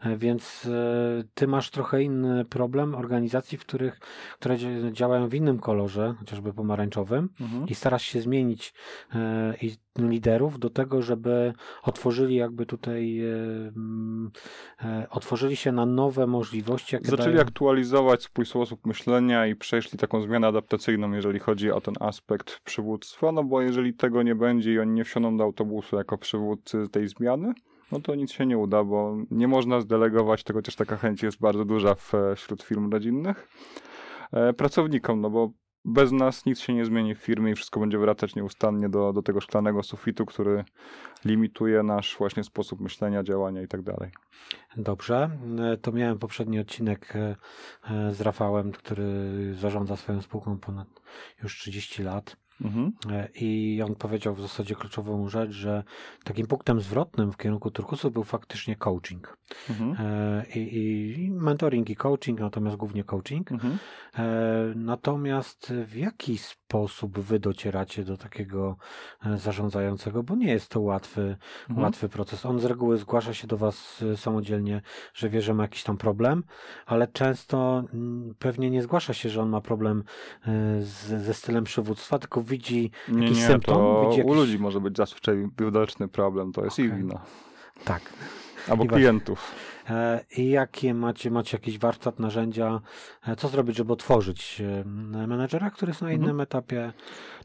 [0.00, 4.00] E, więc e, ty masz trochę inny problem organizacji, w których,
[4.38, 7.66] które dzia- działają w innym kolorze, chociażby pomarańczowym Mhm.
[7.68, 8.74] i starasz się zmienić
[9.14, 13.20] e, i liderów do tego, żeby otworzyli jakby tutaj
[15.10, 17.40] otworzyli się na nowe możliwości, jakie Zaczęli dają...
[17.40, 23.32] aktualizować swój sposób myślenia i przeszli taką zmianę adaptacyjną, jeżeli chodzi o ten aspekt przywództwa,
[23.32, 27.08] no bo jeżeli tego nie będzie i oni nie wsiądą do autobusu jako przywódcy tej
[27.08, 27.52] zmiany,
[27.92, 31.40] no to nic się nie uda, bo nie można zdelegować tego, chociaż taka chęć jest
[31.40, 33.48] bardzo duża w, wśród firm rodzinnych,
[34.32, 35.50] e, pracownikom, no bo
[35.86, 39.22] bez nas nic się nie zmieni w firmie i wszystko będzie wracać nieustannie do, do
[39.22, 40.64] tego szklanego sufitu, który
[41.24, 44.10] limituje nasz właśnie sposób myślenia, działania i tak dalej.
[44.76, 45.30] Dobrze.
[45.82, 47.36] To miałem poprzedni odcinek e,
[47.90, 49.04] e, z Rafałem, który
[49.54, 50.88] zarządza swoją spółką ponad
[51.42, 52.36] już 30 lat.
[52.60, 52.92] Mhm.
[53.34, 55.84] I on powiedział w zasadzie kluczową rzecz, że
[56.24, 59.36] takim punktem zwrotnym w kierunku turkusu był faktycznie coaching.
[59.70, 59.96] Mhm.
[60.54, 63.52] I, I, mentoring i coaching, natomiast głównie coaching.
[63.52, 63.78] Mhm.
[64.76, 68.76] Natomiast w jaki sposób wy docieracie do takiego
[69.36, 71.36] zarządzającego, bo nie jest to łatwy,
[71.68, 71.84] mhm.
[71.84, 72.46] łatwy proces.
[72.46, 74.82] On z reguły zgłasza się do was samodzielnie,
[75.14, 76.44] że wie, że ma jakiś tam problem,
[76.86, 80.04] ale często mm, pewnie nie zgłasza się, że on ma problem
[80.80, 83.76] z, ze stylem przywództwa, tylko widzi nie, jakiś nie, symptom.
[83.76, 84.32] To widzi jakiś...
[84.32, 86.86] u ludzi może być zazwyczaj widoczny problem, to jest okay.
[86.86, 87.20] ich wina.
[87.84, 88.02] Tak.
[88.68, 89.54] Albo I klientów.
[89.90, 92.80] E, I jakie macie, macie jakiś warsztat, narzędzia,
[93.26, 94.84] e, co zrobić, żeby otworzyć e,
[95.26, 96.40] menedżera, który jest na innym mhm.
[96.40, 96.92] etapie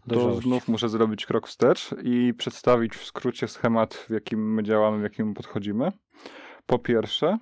[0.08, 0.42] dojrzałości?
[0.42, 5.00] To znów muszę zrobić krok wstecz i przedstawić w skrócie schemat, w jakim my działamy,
[5.00, 5.92] w jakim podchodzimy.
[6.66, 7.38] Po pierwsze,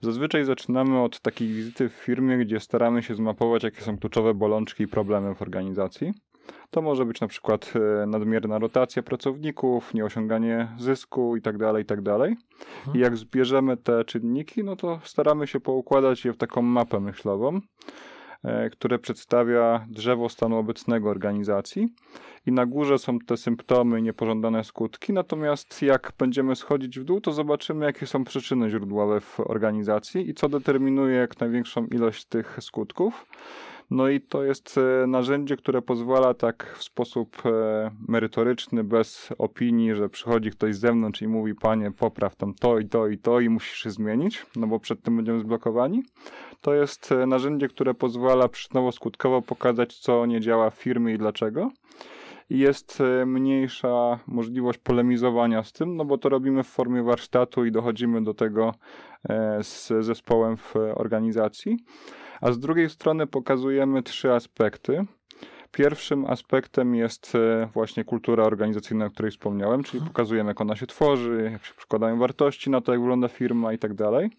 [0.00, 4.84] Zazwyczaj zaczynamy od takiej wizyty w firmie, gdzie staramy się zmapować, jakie są kluczowe bolączki
[4.84, 6.12] i problemy w organizacji.
[6.74, 12.18] To może być na przykład e, nadmierna rotacja pracowników, nieosiąganie zysku itd., tak itd.
[12.18, 17.00] Tak I jak zbierzemy te czynniki, no to staramy się poukładać je w taką mapę
[17.00, 17.60] myślową,
[18.44, 21.88] e, które przedstawia drzewo stanu obecnego organizacji.
[22.46, 27.32] I na górze są te symptomy niepożądane skutki, natomiast jak będziemy schodzić w dół, to
[27.32, 33.26] zobaczymy, jakie są przyczyny źródłowe w organizacji i co determinuje jak największą ilość tych skutków.
[33.94, 39.94] No i to jest e, narzędzie, które pozwala tak w sposób e, merytoryczny, bez opinii,
[39.94, 43.40] że przychodzi ktoś z zewnątrz i mówi, panie, popraw tam to i to i to
[43.40, 46.02] i musisz się zmienić, no bo przed tym będziemy zblokowani.
[46.60, 51.70] To jest e, narzędzie, które pozwala przyczynowo-skutkowo pokazać, co nie działa w firmie i dlaczego
[52.50, 57.72] i jest mniejsza możliwość polemizowania z tym, no bo to robimy w formie warsztatu i
[57.72, 58.74] dochodzimy do tego
[59.62, 61.76] z zespołem w organizacji
[62.44, 65.04] a z drugiej strony pokazujemy trzy aspekty.
[65.72, 70.86] Pierwszym aspektem jest e, właśnie kultura organizacyjna, o której wspomniałem, czyli pokazujemy, jak ona się
[70.86, 74.30] tworzy, jak się przekładają wartości na to, jak wygląda firma i tak dalej.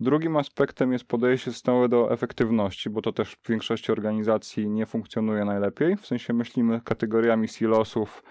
[0.00, 5.44] Drugim aspektem jest podejście stałe do efektywności, bo to też w większości organizacji nie funkcjonuje
[5.44, 5.96] najlepiej.
[5.96, 8.22] W sensie myślimy kategoriami silosów,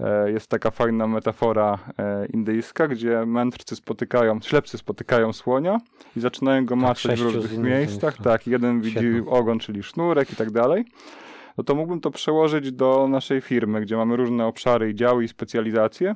[0.00, 5.78] E, jest taka fajna metafora e, indyjska, gdzie mędrcy spotykają, ślepcy spotykają słonia
[6.16, 8.16] i zaczynają go tak, maczać w różnych miejscach.
[8.16, 10.84] Tak, jeden widzi ogon, czyli sznurek i tak dalej
[11.58, 15.28] no to mógłbym to przełożyć do naszej firmy, gdzie mamy różne obszary i działy i
[15.28, 16.12] specjalizacje.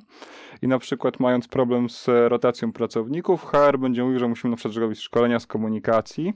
[0.62, 4.74] I na przykład mając problem z rotacją pracowników, HR będzie mówił, że musimy na przykład
[4.74, 6.32] zrobić szkolenia z komunikacji,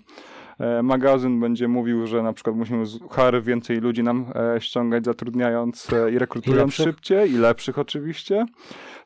[0.61, 5.05] E, magazyn będzie mówił, że na przykład musimy z HR więcej ludzi nam e, ściągać,
[5.05, 8.47] zatrudniając e, i rekrutując I szybciej i lepszych oczywiście.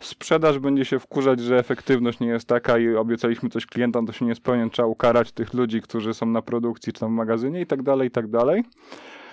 [0.01, 4.27] Sprzedaż będzie się wkurzać, że efektywność nie jest taka i obiecaliśmy coś klientom, to się
[4.27, 7.67] nie spełnia, trzeba ukarać tych ludzi, którzy są na produkcji czy tam w magazynie i
[7.67, 8.65] tak dalej, i tak dalej.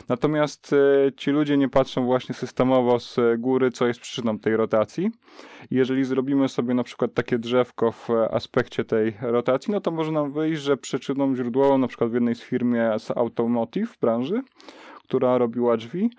[0.10, 5.12] Natomiast e, ci ludzie nie patrzą właśnie systemowo z góry, co jest przyczyną tej rotacji.
[5.72, 10.32] Jeżeli zrobimy sobie na przykład takie drzewko w aspekcie tej rotacji, no to może nam
[10.32, 14.42] wyjść, że przyczyną źródłową na przykład w jednej z firmie z automotive branży,
[15.04, 16.10] która robiła drzwi,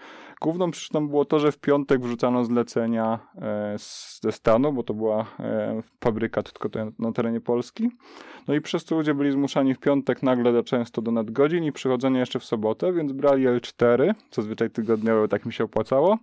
[0.40, 3.76] Główną przyczyną było to, że w piątek wrzucano zlecenia e,
[4.20, 7.90] ze stanu, bo to była e, fabryka tylko na terenie Polski.
[8.48, 12.20] No i przez to ludzie byli zmuszani w piątek nagle często do nadgodzin i przychodzenia
[12.20, 16.18] jeszcze w sobotę, więc brali L4, zazwyczaj tygodniowo tak mi się opłacało.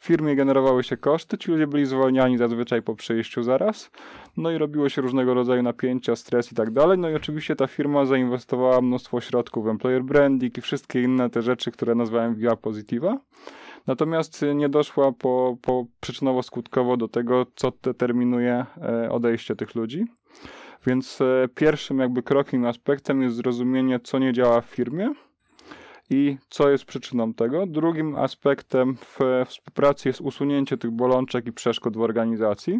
[0.00, 3.90] W firmie generowały się koszty, ci ludzie byli zwolniani zazwyczaj po przyjściu zaraz.
[4.36, 6.98] No i robiło się różnego rodzaju napięcia, stres i tak dalej.
[6.98, 11.42] No i oczywiście ta firma zainwestowała mnóstwo środków w employer branding i wszystkie inne te
[11.42, 13.18] rzeczy, które nazwałem Via Positiva.
[13.86, 20.04] Natomiast nie doszła po, po przyczynowo-skutkowo do tego, co determinuje e, odejście tych ludzi.
[20.86, 25.14] Więc e, pierwszym jakby krokiem, aspektem jest zrozumienie, co nie działa w firmie
[26.10, 27.66] i co jest przyczyną tego.
[27.66, 32.78] Drugim aspektem w współpracy jest usunięcie tych bolączek i przeszkód w organizacji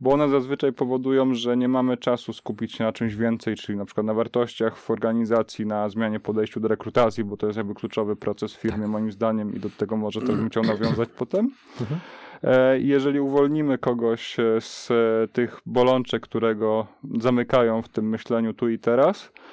[0.00, 3.84] bo one zazwyczaj powodują, że nie mamy czasu skupić się na czymś więcej, czyli na
[3.84, 8.16] przykład na wartościach w organizacji, na zmianie podejściu do rekrutacji, bo to jest jakby kluczowy
[8.16, 11.50] proces w firmie moim zdaniem i do tego może też bym chciał nawiązać potem.
[11.80, 12.00] Mhm.
[12.42, 14.88] E, jeżeli uwolnimy kogoś e, z
[15.32, 16.86] tych bolączek, które go
[17.20, 19.47] zamykają w tym myśleniu tu i teraz, e,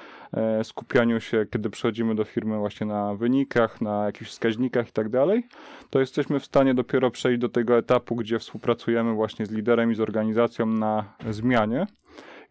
[0.63, 5.43] skupianiu się, kiedy przechodzimy do firmy właśnie na wynikach, na jakichś wskaźnikach i tak dalej,
[5.89, 9.95] to jesteśmy w stanie dopiero przejść do tego etapu, gdzie współpracujemy właśnie z liderem i
[9.95, 11.87] z organizacją na zmianie.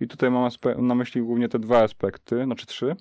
[0.00, 2.96] I tutaj mam na myśli głównie te dwa aspekty, znaczy trzy.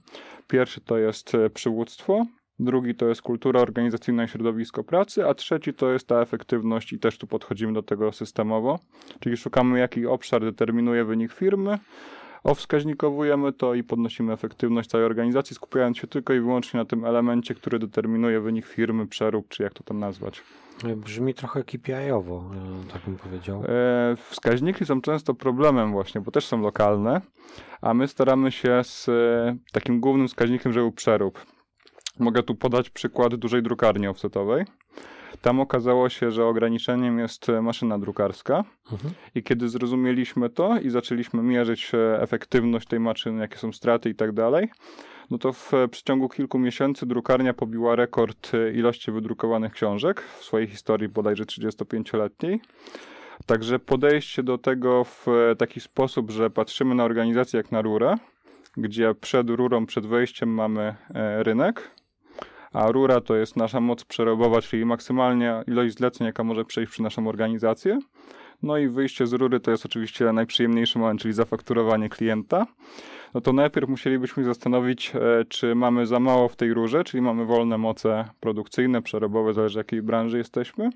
[0.48, 2.26] Pierwszy to jest e, przywództwo,
[2.60, 7.00] drugi to jest kultura organizacyjna i środowisko pracy, a trzeci to jest ta efektywność i
[7.00, 8.80] też tu podchodzimy do tego systemowo,
[9.20, 11.78] czyli szukamy jaki obszar determinuje wynik firmy,
[12.44, 17.56] Owskaźnikowujemy to i podnosimy efektywność całej organizacji, skupiając się tylko i wyłącznie na tym elemencie,
[17.56, 20.42] który determinuje wynik firmy, przerób, czy jak to tam nazwać.
[20.96, 22.50] Brzmi trochę KPI-owo,
[22.94, 23.64] tak bym powiedział.
[23.68, 27.22] E, wskaźniki są często problemem właśnie, bo też są lokalne,
[27.82, 31.46] a my staramy się z e, takim głównym wskaźnikiem, że był przerób.
[32.20, 34.66] Mogę tu podać przykład dużej drukarni offsetowej.
[35.42, 39.14] Tam okazało się, że ograniczeniem jest maszyna drukarska mhm.
[39.36, 44.16] i kiedy zrozumieliśmy to i zaczęliśmy mierzyć e, efektywność tej maszyny, jakie są straty i
[44.16, 44.70] tak dalej,
[45.32, 50.68] no to w przeciągu kilku miesięcy drukarnia pobiła rekord e, ilości wydrukowanych książek w swojej
[50.68, 52.62] historii bodajże 35-letniej.
[53.46, 58.16] Także podejście do tego w e, taki sposób, że patrzymy na organizację jak na rurę,
[58.78, 60.96] gdzie przed rurą, przed wejściem mamy
[61.38, 61.92] rynek,
[62.74, 67.04] a rura to jest nasza moc przerobowa, czyli maksymalnie ilość zleceń, jaka może przejść przy
[67.04, 68.00] naszą organizację.
[68.64, 72.66] No i wyjście z rury to jest oczywiście najprzyjemniejszy moment, czyli zafakturowanie klienta.
[73.34, 77.46] No to najpierw musielibyśmy zastanowić, e, czy mamy za mało w tej rurze, czyli mamy
[77.46, 80.90] wolne moce produkcyjne, przerobowe, zależy jakiej branży jesteśmy.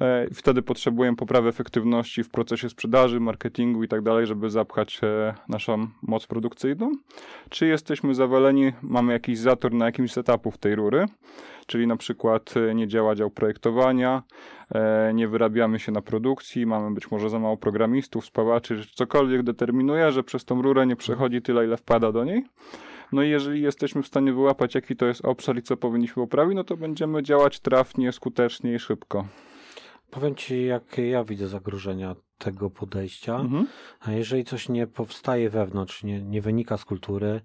[0.00, 5.34] E, wtedy potrzebujemy poprawy efektywności w procesie sprzedaży, marketingu i tak dalej, żeby zapchać e,
[5.48, 6.92] naszą moc produkcyjną.
[7.48, 11.06] Czy jesteśmy zawaleni, mamy jakiś zator na jakimś z etapów tej rury,
[11.66, 14.22] czyli na przykład e, nie działa dział projektowania,
[15.14, 20.22] nie wyrabiamy się na produkcji, mamy być może za mało programistów, spawaczy, cokolwiek determinuje, że
[20.22, 22.44] przez tą rurę nie przechodzi tyle, ile wpada do niej.
[23.12, 26.56] No i jeżeli jesteśmy w stanie wyłapać, jaki to jest obszar i co powinniśmy poprawić,
[26.56, 29.24] no to będziemy działać trafnie, skutecznie i szybko.
[30.14, 33.36] Powiem Ci, jak ja widzę zagrożenia tego podejścia.
[33.36, 33.66] Mhm.
[34.00, 37.40] A jeżeli coś nie powstaje wewnątrz, nie, nie wynika z kultury,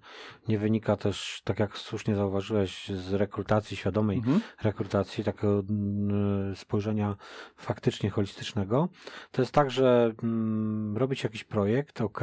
[0.48, 4.40] nie wynika też, tak jak słusznie zauważyłeś, z rekrutacji, świadomej mhm.
[4.62, 7.16] rekrutacji, takiego mm, spojrzenia
[7.56, 8.88] faktycznie holistycznego,
[9.30, 12.20] to jest tak, że mm, robić jakiś projekt, ok,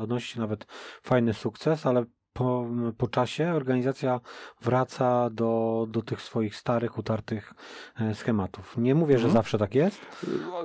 [0.00, 0.66] odnosi się nawet
[1.02, 2.66] fajny sukces, ale po,
[2.98, 4.20] po czasie organizacja
[4.62, 7.54] wraca do, do tych swoich starych, utartych
[8.00, 8.76] e, schematów.
[8.76, 9.32] Nie mówię, że mhm.
[9.32, 10.00] zawsze tak jest.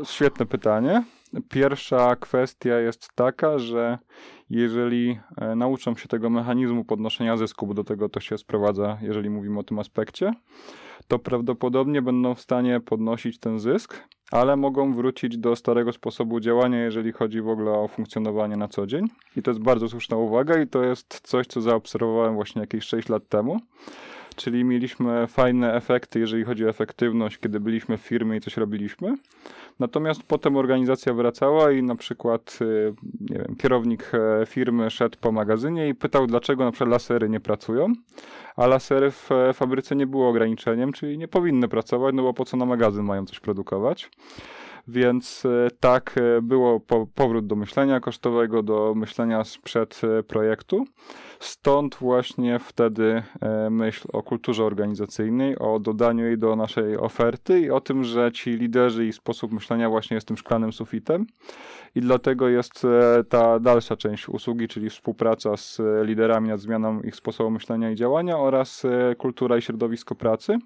[0.04, 1.04] Świetne pytanie.
[1.50, 3.98] Pierwsza kwestia jest taka, że
[4.50, 9.30] jeżeli e, nauczą się tego mechanizmu podnoszenia zysku, bo do tego to się sprowadza, jeżeli
[9.30, 10.34] mówimy o tym aspekcie,
[11.08, 16.84] to prawdopodobnie będą w stanie podnosić ten zysk, ale mogą wrócić do starego sposobu działania,
[16.84, 19.06] jeżeli chodzi w ogóle o funkcjonowanie na co dzień.
[19.36, 23.10] I to jest bardzo słuszna uwaga i to jest coś, co zaobserwowałem właśnie jakieś 6
[23.10, 23.60] lat temu.
[24.40, 29.16] Czyli mieliśmy fajne efekty, jeżeli chodzi o efektywność, kiedy byliśmy w firmie i coś robiliśmy.
[29.80, 35.90] Natomiast potem organizacja wracała i na przykład y, wiem, kierownik e, firmy szedł po magazynie
[35.90, 37.94] i pytał, dlaczego na przykład lasery nie pracują,
[38.56, 42.46] a lasery w e, fabryce nie było ograniczeniem, czyli nie powinny pracować, no bo po
[42.46, 44.10] co na magazyn mają coś produkować.
[44.88, 50.86] Więc e, tak, e, było po, powrót do myślenia kosztowego, do myślenia sprzed e, projektu.
[51.40, 53.24] Stąd właśnie wtedy
[53.70, 58.52] myśl o kulturze organizacyjnej, o dodaniu jej do naszej oferty i o tym, że ci
[58.52, 61.26] liderzy i sposób myślenia właśnie jest tym szklanym sufitem.
[61.96, 62.88] I dlatego jest
[63.30, 68.38] ta dalsza część usługi, czyli współpraca z liderami nad zmianą ich sposobu myślenia i działania
[68.38, 68.84] oraz
[69.18, 70.58] kultura i środowisko pracy.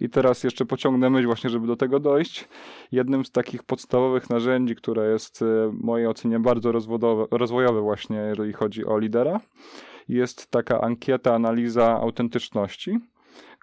[0.00, 2.48] I teraz jeszcze pociągnę myśl właśnie, żeby do tego dojść.
[2.92, 6.72] Jednym z takich podstawowych narzędzi, które jest e, w mojej ocenie bardzo
[7.30, 9.40] rozwojowe właśnie, jeżeli chodzi o lidera,
[10.08, 12.98] jest taka ankieta, analiza autentyczności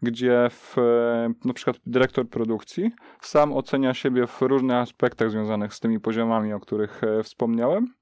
[0.01, 5.79] gdzie w, e, na przykład dyrektor produkcji sam ocenia siebie w różnych aspektach związanych z
[5.79, 7.93] tymi poziomami, o których e, wspomniałem.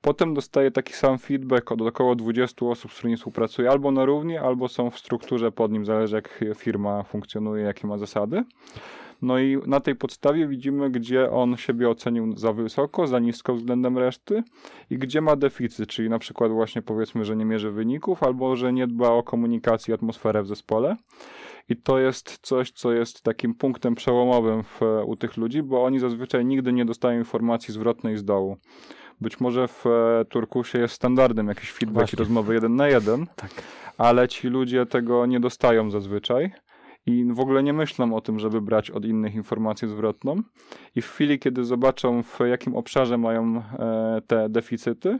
[0.00, 4.38] Potem dostaje taki sam feedback od około 20 osób, z którymi współpracuje, albo na równi,
[4.38, 8.44] albo są w strukturze pod nim, zależy jak firma funkcjonuje, jakie ma zasady.
[9.22, 13.98] No i na tej podstawie widzimy, gdzie on siebie ocenił za wysoko, za nisko względem
[13.98, 14.42] reszty
[14.90, 18.72] i gdzie ma deficyt, czyli na przykład właśnie powiedzmy, że nie mierzy wyników albo że
[18.72, 20.96] nie dba o komunikację, atmosferę w zespole.
[21.68, 25.98] I to jest coś, co jest takim punktem przełomowym w, u tych ludzi, bo oni
[25.98, 28.56] zazwyczaj nigdy nie dostają informacji zwrotnej z dołu.
[29.20, 32.16] Być może w e, Turkusie jest standardem jakiś feedback Właśnie.
[32.16, 33.50] i rozmowy jeden na jeden, tak.
[33.98, 36.50] ale ci ludzie tego nie dostają zazwyczaj
[37.08, 40.42] i w ogóle nie myślą o tym, żeby brać od innych informację zwrotną.
[40.96, 45.18] I w chwili, kiedy zobaczą, w jakim obszarze mają e, te deficyty,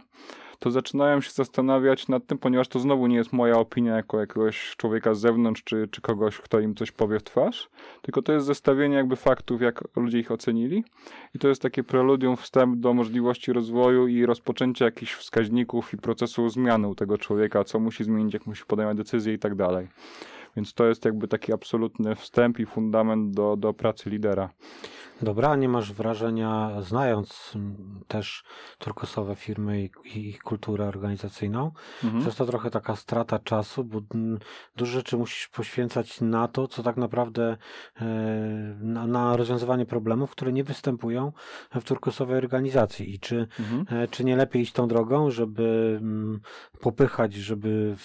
[0.58, 4.74] to zaczynają się zastanawiać nad tym, ponieważ to znowu nie jest moja opinia jako jakiegoś
[4.76, 7.70] człowieka z zewnątrz, czy, czy kogoś, kto im coś powie w twarz,
[8.02, 10.84] tylko to jest zestawienie jakby faktów, jak ludzie ich ocenili
[11.34, 16.48] i to jest takie preludium, wstęp do możliwości rozwoju i rozpoczęcia jakichś wskaźników i procesu
[16.48, 19.88] zmiany u tego człowieka, co musi zmienić, jak musi podejmować decyzje i tak dalej.
[20.56, 24.50] Więc to jest jakby taki absolutny wstęp i fundament do, do pracy lidera.
[25.22, 27.52] Dobra, nie masz wrażenia, znając
[28.08, 28.44] też
[28.78, 31.72] turkusowe firmy i, i ich kulturę organizacyjną,
[32.04, 32.22] mhm.
[32.22, 34.00] że jest to trochę taka strata czasu, bo
[34.76, 37.56] dużo rzeczy musisz poświęcać na to, co tak naprawdę
[38.00, 38.04] e,
[38.80, 41.32] na, na rozwiązywanie problemów, które nie występują
[41.74, 43.14] w turkusowej organizacji.
[43.14, 44.02] I czy, mhm.
[44.02, 46.00] E, czy nie lepiej iść tą drogą, żeby
[46.80, 47.96] popychać, żeby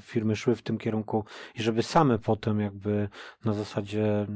[0.00, 3.08] firmy szły w tym kierunku i żeby same potem jakby
[3.44, 4.26] na zasadzie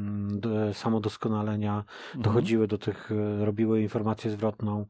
[0.72, 1.84] samodoskonalenia.
[2.14, 4.86] Dochodziły do tych, e, robiły informację zwrotną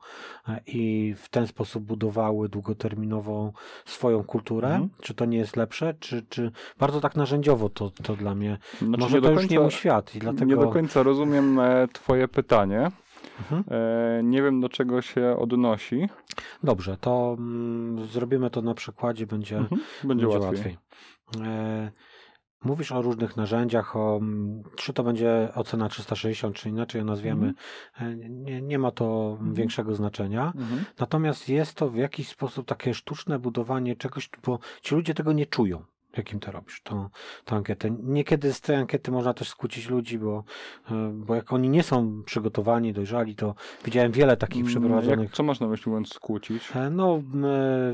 [0.48, 3.52] e, i w ten sposób budowały długoterminową
[3.84, 4.68] swoją kulturę.
[4.68, 4.88] Mhm.
[5.02, 5.94] Czy to nie jest lepsze?
[6.00, 8.58] Czy, czy bardzo tak narzędziowo to, to dla mnie?
[8.78, 10.44] Znaczy, Może to końca, już nie mój świat i dlatego...
[10.44, 12.90] Nie do końca rozumiem e, twoje pytanie.
[13.38, 13.64] Mhm.
[14.30, 16.08] nie wiem, do czego się odnosi.
[16.62, 19.80] Dobrze, to mm, zrobimy to na przykładzie, będzie, mhm.
[20.04, 20.76] będzie, będzie łatwiej.
[21.32, 21.48] łatwiej.
[22.64, 27.04] E, Mówisz o różnych narzędziach, o, mm, czy to będzie ocena 360, czy inaczej ją
[27.04, 27.54] nazwiemy,
[28.00, 28.44] mm.
[28.44, 29.54] nie, nie ma to mm.
[29.54, 30.52] większego znaczenia.
[30.54, 30.84] Mm.
[30.98, 35.46] Natomiast jest to w jakiś sposób takie sztuczne budowanie czegoś, bo ci ludzie tego nie
[35.46, 35.82] czują
[36.16, 37.08] jakim to robisz, tą,
[37.44, 37.90] tą ankietę.
[38.02, 40.44] Niekiedy z tej ankiety można też skłócić ludzi, bo,
[40.90, 45.28] e, bo jak oni nie są przygotowani, dojrzali, to widziałem wiele takich mm, przeprowadzonych.
[45.28, 46.62] Jak, co można na myśli mówiąc skłócić?
[46.74, 47.20] E, no, e,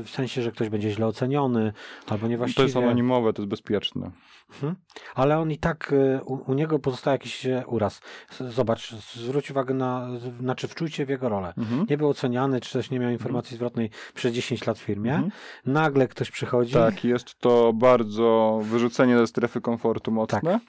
[0.03, 1.73] w sensie, że ktoś będzie źle oceniony,
[2.07, 2.57] albo niewłaściwie.
[2.57, 4.11] To jest anonimowe, to jest bezpieczne.
[4.49, 4.75] Mhm.
[5.15, 5.93] Ale on i tak,
[6.25, 8.01] u, u, niego pozostaje jakiś uraz.
[8.39, 10.07] Zobacz, zwróć uwagę na,
[10.39, 11.53] znaczy wczujcie w jego rolę.
[11.57, 11.85] Mhm.
[11.89, 13.57] Nie był oceniany, czy też nie miał informacji mhm.
[13.57, 15.13] zwrotnej przez 10 lat w firmie.
[15.13, 15.31] Mhm.
[15.65, 16.73] Nagle ktoś przychodzi.
[16.73, 20.41] Tak, jest to bardzo wyrzucenie ze strefy komfortu mocne.
[20.41, 20.61] Tak.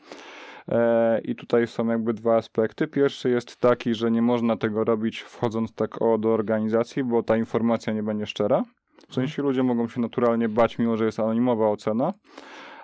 [0.68, 2.86] E, I tutaj są jakby dwa aspekty.
[2.86, 7.36] Pierwszy jest taki, że nie można tego robić wchodząc tak o do organizacji, bo ta
[7.36, 8.64] informacja nie będzie szczera.
[9.08, 12.12] W sensie ludzie mogą się naturalnie bać, mimo że jest anonimowa ocena.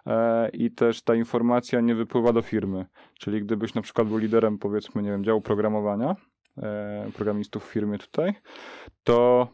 [0.07, 2.87] E, I też ta informacja nie wypływa do firmy.
[3.19, 6.17] Czyli gdybyś na przykład był liderem, powiedzmy, nie wiem, działu programowania,
[6.59, 8.35] e, programistów w firmie tutaj,
[9.05, 9.49] to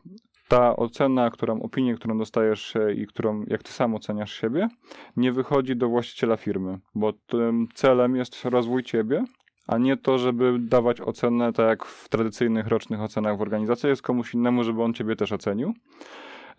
[0.48, 4.68] ta ocena, którą, opinię, którą dostajesz e, i którą, jak ty sam oceniasz siebie,
[5.16, 9.24] nie wychodzi do właściciela firmy, bo tym celem jest rozwój ciebie,
[9.66, 14.02] a nie to, żeby dawać ocenę tak jak w tradycyjnych rocznych ocenach w organizacji, jest
[14.02, 15.74] komuś innemu, żeby on ciebie też ocenił.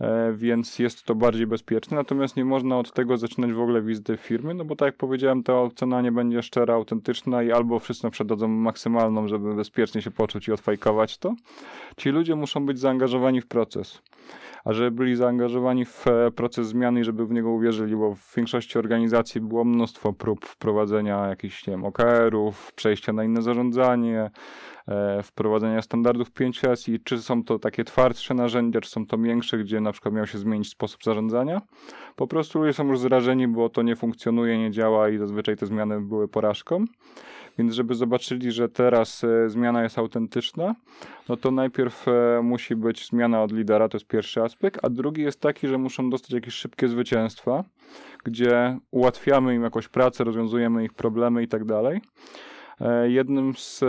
[0.01, 1.97] E, więc jest to bardziej bezpieczne.
[1.97, 5.43] Natomiast nie można od tego zaczynać w ogóle wizyty firmy, no bo tak jak powiedziałem,
[5.43, 10.47] ta ocena nie będzie szczera, autentyczna i albo wszyscy przedadzą maksymalną, żeby bezpiecznie się poczuć
[10.47, 11.35] i odfajkować to.
[11.97, 14.01] Ci ludzie muszą być zaangażowani w proces
[14.65, 18.36] a żeby byli zaangażowani w e, proces zmiany i żeby w niego uwierzyli, bo w
[18.36, 24.32] większości organizacji było mnóstwo prób wprowadzenia jakichś, nie OKR-ów, przejścia na inne zarządzanie,
[24.88, 29.58] e, wprowadzenia standardów 5S i czy są to takie twardsze narzędzia, czy są to większe,
[29.58, 31.62] gdzie na przykład miał się zmienić sposób zarządzania.
[32.15, 35.65] Po prostu ludzie są już zrażeni, bo to nie funkcjonuje, nie działa i zazwyczaj te
[35.65, 36.86] zmiany były porażką.
[37.60, 40.76] Więc żeby zobaczyli, że teraz e, zmiana jest autentyczna,
[41.30, 45.22] no to najpierw e, musi być zmiana od lidera, to jest pierwszy aspekt, a drugi
[45.22, 47.63] jest taki, że muszą dostać jakieś szybkie zwycięstwa,
[48.24, 52.02] gdzie ułatwiamy im jakąś pracę, rozwiązujemy ich problemy i tak dalej.
[52.81, 53.87] E, jednym z e,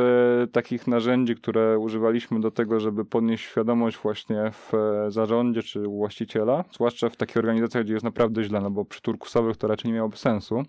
[0.53, 5.96] takich narzędzi, które używaliśmy do tego, żeby podnieść świadomość właśnie w e, zarządzie czy u
[5.96, 9.90] właściciela, zwłaszcza w takich organizacjach, gdzie jest naprawdę źle, no bo przy turkusowych to raczej
[9.90, 10.62] nie miałoby sensu.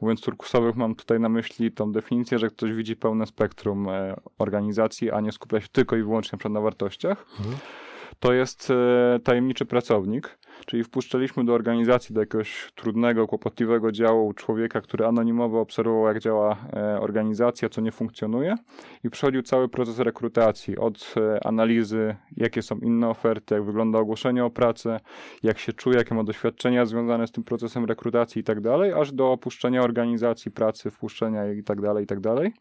[0.00, 3.86] Mówiąc turkusowych mam tutaj na myśli tą definicję, że ktoś widzi pełne spektrum
[4.38, 7.26] organizacji, a nie skupia się tylko i wyłącznie na wartościach.
[7.38, 7.56] Mhm.
[8.18, 8.72] To jest
[9.24, 10.38] tajemniczy pracownik,
[10.68, 16.56] Czyli wpuszczaliśmy do organizacji, do jakiegoś trudnego, kłopotliwego działu człowieka, który anonimowo obserwował, jak działa
[16.72, 18.54] e, organizacja, co nie funkcjonuje
[19.04, 24.44] i przechodził cały proces rekrutacji od e, analizy, jakie są inne oferty, jak wygląda ogłoszenie
[24.44, 25.00] o pracę,
[25.42, 29.12] jak się czuje, jakie ma doświadczenia związane z tym procesem rekrutacji i tak dalej, aż
[29.12, 32.52] do opuszczenia organizacji pracy, wpuszczenia i tak dalej, i tak dalej.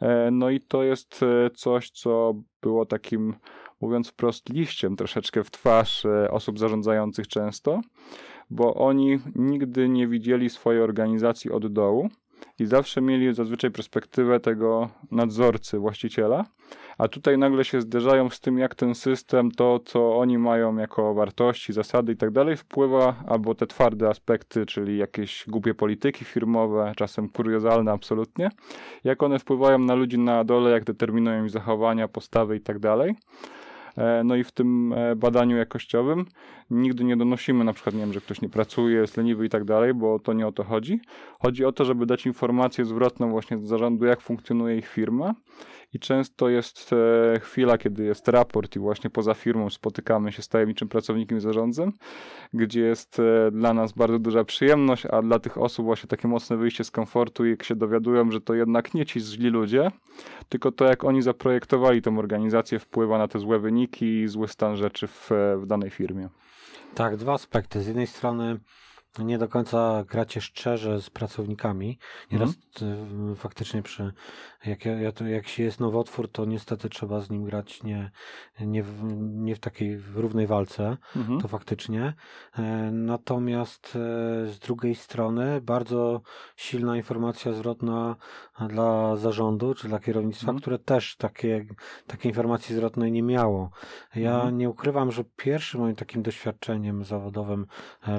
[0.00, 1.20] E, no i to jest
[1.54, 3.34] coś, co było takim
[3.80, 7.80] mówiąc wprost, liściem troszeczkę w twarz e, osób zarządzających często,
[8.50, 12.10] bo oni nigdy nie widzieli swojej organizacji od dołu
[12.58, 16.44] i zawsze mieli zazwyczaj perspektywę tego nadzorcy, właściciela,
[16.98, 21.14] a tutaj nagle się zderzają z tym, jak ten system, to co oni mają jako
[21.14, 26.92] wartości, zasady i tak dalej, wpływa, albo te twarde aspekty, czyli jakieś głupie polityki firmowe,
[26.96, 28.50] czasem kuriozalne absolutnie,
[29.04, 33.14] jak one wpływają na ludzi na dole, jak determinują ich zachowania, postawy i tak dalej.
[34.00, 36.26] E, no i w tym e, badaniu jakościowym
[36.70, 39.64] nigdy nie donosimy na przykład, nie wiem, że ktoś nie pracuje, jest leniwy i tak
[39.64, 41.00] dalej, bo to nie o to chodzi.
[41.38, 45.34] Chodzi o to, żeby dać informację zwrotną właśnie z zarządu, jak funkcjonuje ich firma
[45.92, 50.48] i często jest e, chwila, kiedy jest raport i właśnie poza firmą spotykamy się z
[50.48, 51.92] tajemniczym pracownikiem i zarządcem,
[52.52, 56.56] gdzie jest e, dla nas bardzo duża przyjemność, a dla tych osób właśnie takie mocne
[56.56, 59.90] wyjście z komfortu i jak się dowiadują, że to jednak nie ci źli ludzie,
[60.48, 64.76] tylko to jak oni zaprojektowali tą organizację wpływa na te złe wyniki i zły stan
[64.76, 66.28] rzeczy w, w danej firmie.
[66.94, 67.82] Tak, dwa aspekty.
[67.82, 68.58] Z jednej strony
[69.18, 71.98] nie do końca gracie szczerze z pracownikami.
[72.32, 72.50] Nieraz
[72.82, 73.36] mm.
[73.36, 74.12] faktycznie przy,
[74.66, 74.84] jak,
[75.30, 78.10] jak się jest nowotwór, to niestety trzeba z nim grać nie,
[78.60, 81.42] nie, w, nie w takiej równej walce, -hmm.
[81.42, 82.14] to faktycznie.
[82.58, 83.98] E, natomiast e,
[84.48, 86.22] z drugiej strony bardzo
[86.56, 88.16] silna informacja zwrotna
[88.68, 90.60] dla zarządu, czy dla kierownictwa, mm.
[90.60, 91.66] które też takie,
[92.06, 93.70] takiej informacji zwrotnej nie miało.
[94.14, 97.66] Ja nie ukrywam, że pierwszym moim takim doświadczeniem zawodowym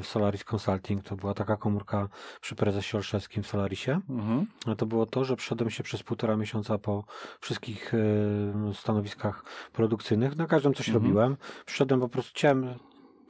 [0.02, 2.10] w Solaris Consult To była taka komórka
[2.42, 4.00] przy prezesie Olszewskim w Solarisie.
[4.10, 4.46] Mhm.
[4.78, 7.04] To było to, że przyszedłem się przez półtora miesiąca po
[7.42, 10.38] wszystkich e, stanowiskach produkcyjnych.
[10.38, 11.04] Na każdym coś mhm.
[11.04, 11.38] robiłem.
[11.66, 12.76] Przyszedłem po prostu, chciałem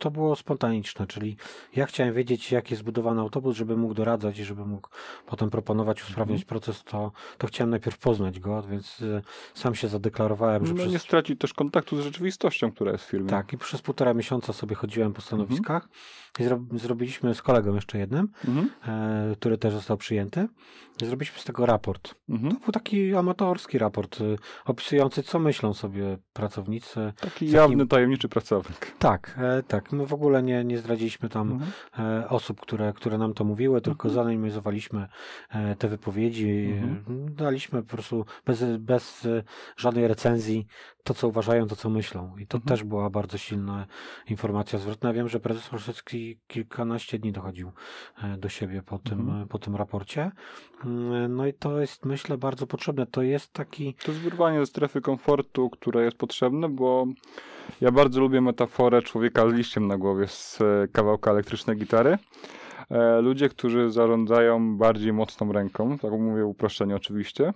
[0.02, 1.38] to było spontaniczne, czyli
[1.76, 4.90] ja chciałem wiedzieć, jak jest zbudowany autobus, żeby mógł doradzać i żeby mógł
[5.26, 6.48] potem proponować, usprawniać mhm.
[6.48, 9.22] proces, to, to chciałem najpierw poznać go, więc y,
[9.54, 10.92] sam się zadeklarowałem, że no przez...
[10.92, 13.28] nie stracić też kontaktu z rzeczywistością, która jest w.
[13.30, 15.90] Tak, i przez półtora miesiąca sobie chodziłem po stanowiskach
[16.40, 16.60] i zro...
[16.72, 18.70] zrobiliśmy z kolegą jeszcze jednym, mhm.
[19.32, 20.48] e, który też został przyjęty,
[21.02, 22.16] i zrobiliśmy z tego raport.
[22.30, 22.56] Mhm.
[22.56, 27.14] To był taki amatorski raport, y, opisujący, co myślą sobie pracownicy.
[27.22, 28.92] Taki jawny, tajemniczy pracownik.
[29.00, 29.91] Tak, e, tak.
[29.92, 31.72] My w ogóle nie, nie zdradziliśmy tam mhm.
[32.00, 34.14] e, osób, które, które nam to mówiły, tylko mhm.
[34.14, 35.08] zanalizowaliśmy
[35.50, 36.74] e, te wypowiedzi.
[36.82, 37.36] Mhm.
[37.36, 39.44] Daliśmy po prostu bez, bez e,
[39.78, 40.68] żadnej recenzji
[41.04, 42.38] to, co uważają, to, co myślą.
[42.38, 42.70] I to mhm.
[42.70, 43.86] też była bardzo silna
[44.28, 45.14] informacja zwrotna.
[45.14, 47.72] Wiem, że prezes Olszewski kilkanaście dni dochodził
[48.38, 49.48] do siebie po tym, mhm.
[49.48, 50.32] po tym raporcie.
[50.86, 53.06] Mm, no i to jest, myślę, bardzo potrzebne.
[53.06, 53.94] To jest taki...
[53.94, 57.08] To jest wyrwanie ze strefy komfortu, które jest potrzebne, bo
[57.82, 62.18] ja bardzo lubię metaforę człowieka z liściem na głowie z e, kawałka elektrycznej gitary.
[62.92, 67.54] E, ludzie, którzy zarządzają bardziej mocną ręką, tak mówię uproszczenie oczywiście,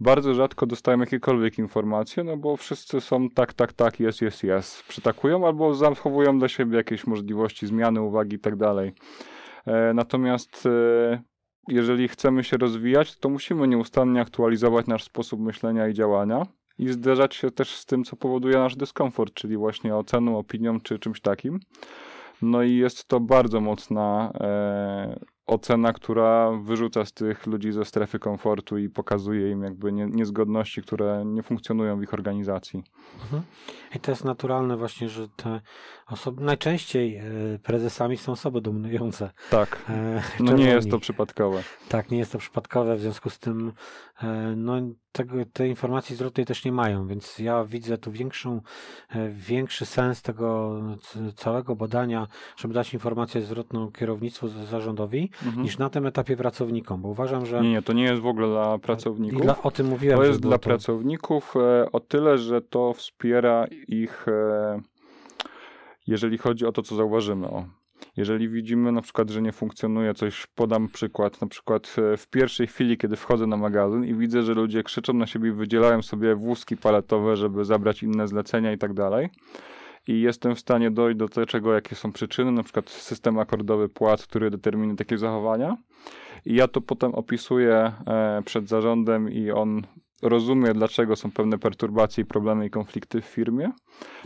[0.00, 4.82] bardzo rzadko dostają jakiekolwiek informacje, no bo wszyscy są tak, tak, tak, jest, jest, jest.
[4.82, 8.92] Przytakują albo zachowują dla siebie jakieś możliwości zmiany, uwagi i tak dalej.
[9.66, 10.68] E, natomiast
[11.68, 16.46] jeżeli chcemy się rozwijać, to musimy nieustannie aktualizować nasz sposób myślenia i działania
[16.78, 20.98] i zderzać się też z tym, co powoduje nasz dyskomfort, czyli właśnie oceną, opinią czy
[20.98, 21.60] czymś takim.
[22.42, 28.18] No i jest to bardzo mocna e, ocena, która wyrzuca z tych ludzi ze strefy
[28.18, 32.84] komfortu i pokazuje im jakby nie, niezgodności, które nie funkcjonują w ich organizacji.
[33.22, 33.42] Mhm.
[33.96, 35.60] I to jest naturalne właśnie, że te
[36.06, 37.22] osoby, najczęściej e,
[37.62, 39.30] prezesami są osoby dominujące.
[39.50, 41.62] Tak, e, no nie jest to przypadkowe.
[41.88, 43.72] Tak, nie jest to przypadkowe, w związku z tym
[44.56, 44.72] no,
[45.12, 48.60] tego, tej informacji zwrotnej też nie mają, więc ja widzę tu większą,
[49.30, 50.80] większy sens tego
[51.36, 55.62] całego badania, żeby dać informację zwrotną kierownictwu zarządowi, mhm.
[55.62, 57.60] niż na tym etapie pracownikom, bo uważam, że...
[57.60, 59.42] Nie, nie, to nie jest w ogóle dla pracowników.
[59.42, 60.18] Dla, o tym mówiłem.
[60.18, 60.64] To jest dla to...
[60.64, 61.54] pracowników
[61.92, 64.80] o tyle, że to wspiera ich, e,
[66.06, 67.48] jeżeli chodzi o to, co zauważymy.
[67.50, 67.77] O.
[68.18, 72.66] Jeżeli widzimy na przykład, że nie funkcjonuje coś, podam przykład, na przykład e, w pierwszej
[72.66, 76.76] chwili, kiedy wchodzę na magazyn i widzę, że ludzie krzyczą na siebie wydzielają sobie wózki
[76.76, 79.28] paletowe, żeby zabrać inne zlecenia i tak dalej.
[80.06, 84.26] I jestem w stanie dojść do tego, jakie są przyczyny, na przykład system akordowy płac,
[84.26, 85.76] który determinuje takie zachowania.
[86.44, 89.82] I ja to potem opisuję e, przed zarządem i on
[90.22, 93.70] rozumie, dlaczego są pewne perturbacje, problemy i konflikty w firmie,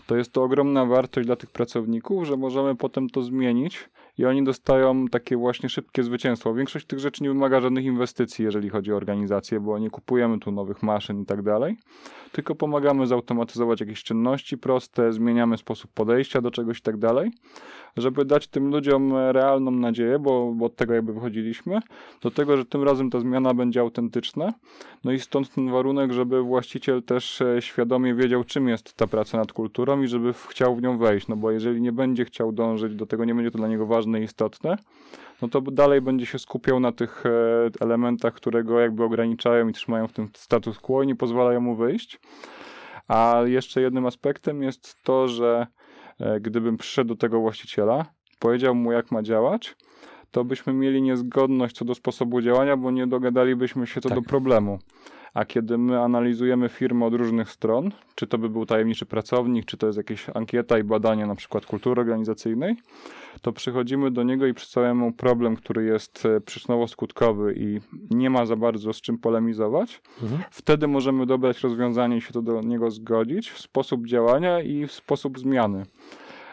[0.07, 3.88] to jest to ogromna wartość dla tych pracowników, że możemy potem to zmienić
[4.19, 6.55] i oni dostają takie właśnie szybkie zwycięstwo.
[6.55, 10.53] Większość tych rzeczy nie wymaga żadnych inwestycji, jeżeli chodzi o organizację, bo nie kupujemy tu
[10.53, 11.77] nowych maszyn i tak dalej,
[12.33, 17.31] tylko pomagamy zautomatyzować jakieś czynności proste, zmieniamy sposób podejścia do czegoś i tak dalej,
[17.97, 21.81] żeby dać tym ludziom realną nadzieję, bo, bo od tego jakby wychodziliśmy,
[22.23, 24.53] do tego, że tym razem ta zmiana będzie autentyczna.
[25.05, 29.39] No i stąd ten warunek, żeby właściciel też e, świadomie wiedział, czym jest ta praca
[29.39, 32.95] nad kulturą i żeby chciał w nią wejść, no bo jeżeli nie będzie chciał dążyć
[32.95, 34.76] do tego, nie będzie to dla niego ważne i istotne,
[35.42, 37.30] no to dalej będzie się skupiał na tych e,
[37.80, 41.76] elementach, które go jakby ograniczają i trzymają w tym status quo i nie pozwalają mu
[41.76, 42.20] wyjść.
[43.09, 45.66] A jeszcze jednym aspektem jest to, że
[46.20, 48.05] e, gdybym przyszedł do tego właściciela,
[48.38, 49.76] powiedział mu, jak ma działać,
[50.30, 54.18] to byśmy mieli niezgodność co do sposobu działania, bo nie dogadalibyśmy się co tak.
[54.18, 54.78] do problemu.
[55.35, 59.76] A kiedy my analizujemy firmę od różnych stron, czy to by był tajemniczy pracownik, czy
[59.76, 62.76] to jest jakaś ankieta i badanie na przykład kultury organizacyjnej,
[63.43, 67.80] to przychodzimy do niego i przedstawiamy mu problem, który jest e, przyczynowo-skutkowy i
[68.11, 70.03] nie ma za bardzo z czym polemizować.
[70.22, 70.43] Mhm.
[70.51, 75.87] Wtedy możemy dobrać rozwiązanie i się to do niego zgodzić, sposób działania i sposób zmiany.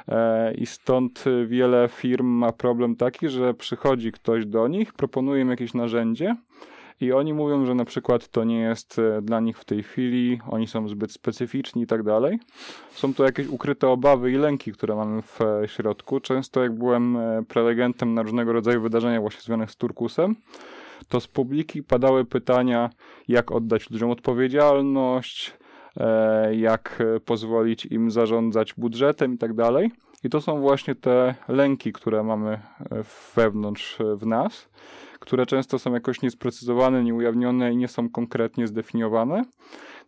[0.08, 5.50] E, I stąd wiele firm ma problem taki, że przychodzi ktoś do nich, proponuje im
[5.50, 6.36] jakieś narzędzie,
[7.02, 10.40] i oni mówią, że na przykład to nie jest e, dla nich w tej chwili,
[10.50, 12.40] oni są zbyt specyficzni i tak dalej.
[12.92, 16.20] Są to jakieś ukryte obawy i lęki, które mamy w e, środku.
[16.20, 20.36] Często jak byłem prelegentem na różnego rodzaju wydarzenia właśnie związanych z turkusem,
[21.10, 22.90] to z publiki padały pytania,
[23.28, 25.60] jak oddać ludziom odpowiedzialność,
[25.98, 29.92] E, jak pozwolić im zarządzać budżetem i tak dalej.
[30.24, 32.60] I to są właśnie te lęki, które mamy e,
[33.36, 34.70] wewnątrz e, w nas,
[35.20, 39.44] które często są jakoś niesprecyzowane, nieujawnione i nie są konkretnie zdefiniowane.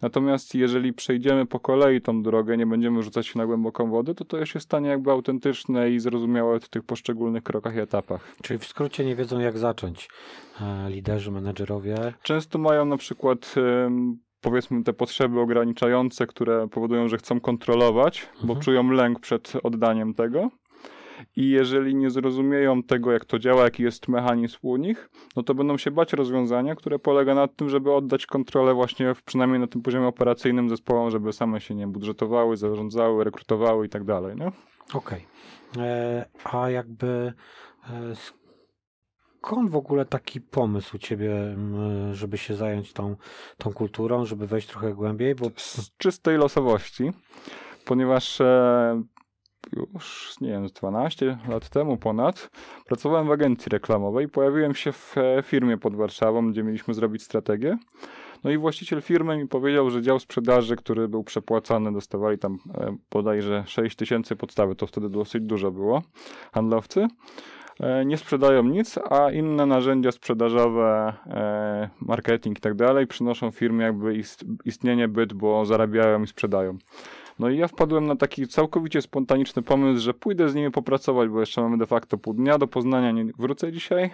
[0.01, 4.26] Natomiast jeżeli przejdziemy po kolei tą drogę, nie będziemy rzucać się na głęboką wodę, to
[4.26, 8.36] to się stanie jakby autentyczne i zrozumiałe w tych poszczególnych krokach i etapach.
[8.43, 10.09] Czyli w skrócie nie wiedzą jak zacząć
[10.88, 12.14] liderzy, menedżerowie.
[12.22, 13.55] Często mają na przykład
[14.41, 18.47] powiedzmy te potrzeby ograniczające, które powodują, że chcą kontrolować, mhm.
[18.47, 20.49] bo czują lęk przed oddaniem tego.
[21.35, 25.55] I jeżeli nie zrozumieją tego, jak to działa, jaki jest mechanizm u nich, no to
[25.55, 29.67] będą się bać rozwiązania, które polega na tym, żeby oddać kontrolę właśnie w, przynajmniej na
[29.67, 34.35] tym poziomie operacyjnym zespołom, żeby same się nie budżetowały, zarządzały, rekrutowały i tak dalej.
[34.93, 35.25] Okej.
[35.73, 35.83] Okay.
[35.83, 37.33] E, a jakby
[37.89, 38.15] e,
[39.41, 41.57] skąd w ogóle taki pomysł u ciebie,
[42.11, 43.15] żeby się zająć tą,
[43.57, 45.35] tą kulturą, żeby wejść trochę głębiej?
[45.35, 45.45] Bo...
[45.55, 47.11] Z czystej losowości,
[47.85, 49.03] ponieważ e,
[49.73, 52.49] już, nie wiem, 12 lat temu ponad,
[52.85, 54.27] pracowałem w agencji reklamowej.
[54.29, 57.77] Pojawiłem się w e, firmie pod Warszawą, gdzie mieliśmy zrobić strategię.
[58.43, 62.97] No i właściciel firmy mi powiedział, że dział sprzedaży, który był przepłacany, dostawali tam e,
[63.11, 66.01] bodajże 6 tysięcy podstawy, to wtedy dosyć dużo było,
[66.53, 67.07] handlowcy
[68.05, 74.23] nie sprzedają nic, a inne narzędzia sprzedażowe, e, marketing i tak dalej przynoszą firmie jakby
[74.65, 76.77] istnienie, byt, bo zarabiają i sprzedają.
[77.39, 81.39] No i ja wpadłem na taki całkowicie spontaniczny pomysł, że pójdę z nimi popracować, bo
[81.39, 84.09] jeszcze mamy de facto pół dnia do Poznania, nie wrócę dzisiaj,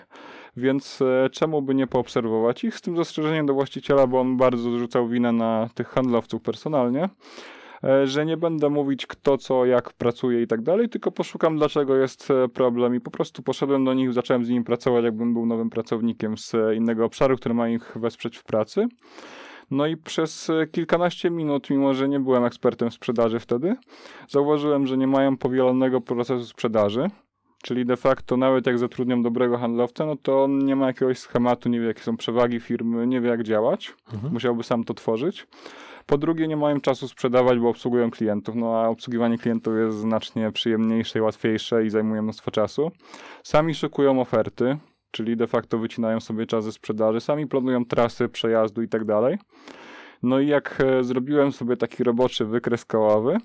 [0.58, 4.72] więc e, czemu by nie poobserwować ich z tym zastrzeżeniem do właściciela, bo on bardzo
[4.72, 7.10] zrzucał winę na tych handlowców personalnie.
[7.84, 11.96] E, że nie będę mówić kto, co, jak pracuje i tak dalej, tylko poszukam dlaczego
[11.96, 15.46] jest e, problem i po prostu poszedłem do nich, zacząłem z nimi pracować, jakbym był
[15.46, 18.88] nowym pracownikiem z e, innego obszaru, który ma ich wesprzeć w pracy.
[19.72, 23.76] No i przez kilkanaście minut, mimo że nie byłem ekspertem sprzedaży wtedy,
[24.28, 27.08] zauważyłem, że nie mają powielonego procesu sprzedaży.
[27.64, 31.70] Czyli de facto nawet jak zatrudniam dobrego handlowca, no to on nie ma jakiegoś schematu,
[31.70, 33.94] nie wie jakie są przewagi firmy, nie wie jak działać.
[34.14, 34.34] Mhm.
[34.34, 35.48] Musiałby sam to tworzyć.
[36.08, 40.52] Po drugie, nie mają czasu sprzedawać, bo obsługują klientów, no a obsługiwanie klientów jest znacznie
[40.52, 42.92] przyjemniejsze i łatwiejsze i zajmuje mnóstwo czasu.
[43.44, 44.78] Sami szykują oferty,
[45.12, 49.38] czyli de facto wycinają sobie czas ze sprzedaży, sami planują trasy przejazdu i tak dalej.
[50.24, 53.38] No i jak e, zrobiłem sobie taki roboczy wykres kołowy,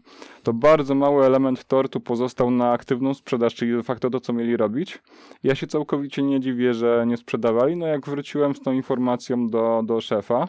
[0.43, 4.57] to bardzo mały element tortu pozostał na aktywną sprzedaż, czyli de facto to, co mieli
[4.57, 4.99] robić.
[5.43, 7.77] Ja się całkowicie nie dziwię, że nie sprzedawali.
[7.77, 10.49] No jak wróciłem z tą informacją do, do szefa,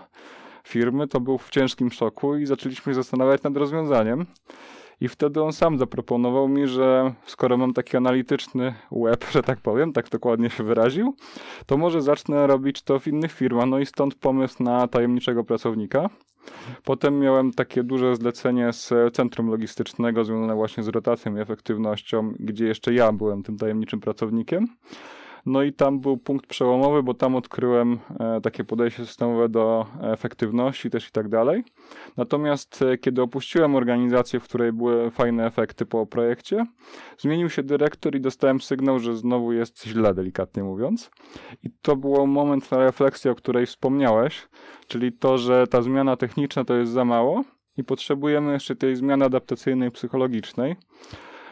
[0.64, 4.26] firmy, to był w ciężkim szoku i zaczęliśmy się zastanawiać nad rozwiązaniem.
[5.02, 9.94] I wtedy on sam zaproponował mi, że skoro mam taki analityczny web, że tak powiem,
[9.94, 11.16] tak dokładnie się wyraził,
[11.66, 13.66] to może zacznę robić to w innych firmach.
[13.68, 16.10] No i stąd pomysł na tajemniczego pracownika.
[16.84, 22.66] Potem miałem takie duże zlecenie z centrum logistycznego związane właśnie z rotacją i efektywnością, gdzie
[22.66, 24.68] jeszcze ja byłem tym tajemniczym pracownikiem.
[25.46, 30.90] No i tam był punkt przełomowy, bo tam odkryłem e, takie podejście systemowe do efektywności
[30.90, 31.64] też i tak dalej.
[32.18, 36.66] Natomiast e, kiedy opuściłem organizację, w której były fajne efekty po projekcie,
[37.18, 41.12] zmienił się dyrektor i dostałem sygnał, że znowu jest źle, delikatnie mówiąc.
[41.64, 44.48] I to był moment na refleksję, o której wspomniałeś,
[44.88, 47.44] czyli to, że ta zmiana techniczna to jest za mało
[47.78, 50.76] i potrzebujemy jeszcze tej zmiany adaptacyjnej, psychologicznej.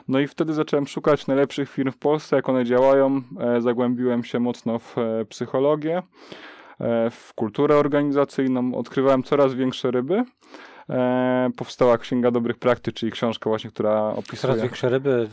[0.08, 3.22] No i wtedy zacząłem szukać najlepszych firm w Polsce, jak one działają.
[3.40, 10.24] E, zagłębiłem się mocno w e, psychologię, e, w kulturę organizacyjną, odkrywałem coraz większe ryby.
[11.58, 14.40] powstała Księga Dobrych Praktyk, czyli książka właśnie, która opisuje...
[14.42, 15.28] Coraz większe ryby,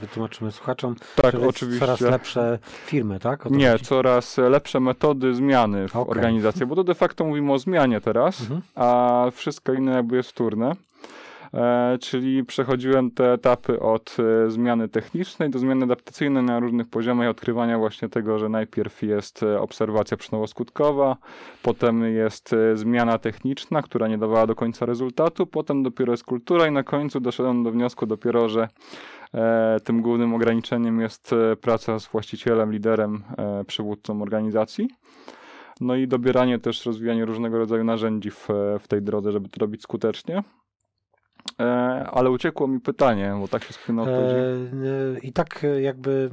[0.00, 0.96] wytłumaczymy słuchaczom.
[1.16, 1.80] Tak, oczywiście.
[1.80, 3.50] Coraz lepsze firmy, tak?
[3.50, 3.84] Nie, chodzi?
[3.84, 6.10] coraz lepsze metody zmiany w okay.
[6.10, 8.62] organizacji, bo to de facto mówimy o zmianie teraz, mhm.
[8.74, 10.72] a wszystko inne jakby jest wtórne.
[11.54, 17.28] E, czyli przechodziłem te etapy od e, zmiany technicznej do zmiany adaptacyjnej na różnych poziomach
[17.28, 21.16] odkrywania właśnie tego, że najpierw jest e, obserwacja przyczynowo-skutkowa,
[21.62, 26.72] potem jest zmiana techniczna, która nie dawała do końca rezultatu, potem dopiero jest kultura i
[26.72, 28.68] na końcu doszedłem do wniosku dopiero, że
[29.84, 33.22] tym głównym ograniczeniem jest praca z właścicielem, liderem,
[33.66, 34.88] przywódcą organizacji.
[35.80, 38.48] No i dobieranie też, rozwijanie różnego rodzaju narzędzi w,
[38.80, 40.42] w tej drodze, żeby to robić skutecznie.
[41.60, 41.64] E,
[42.12, 44.34] ale uciekło mi pytanie, bo tak się skłynął odpowiedzi.
[44.34, 46.30] E, I tak e, jakby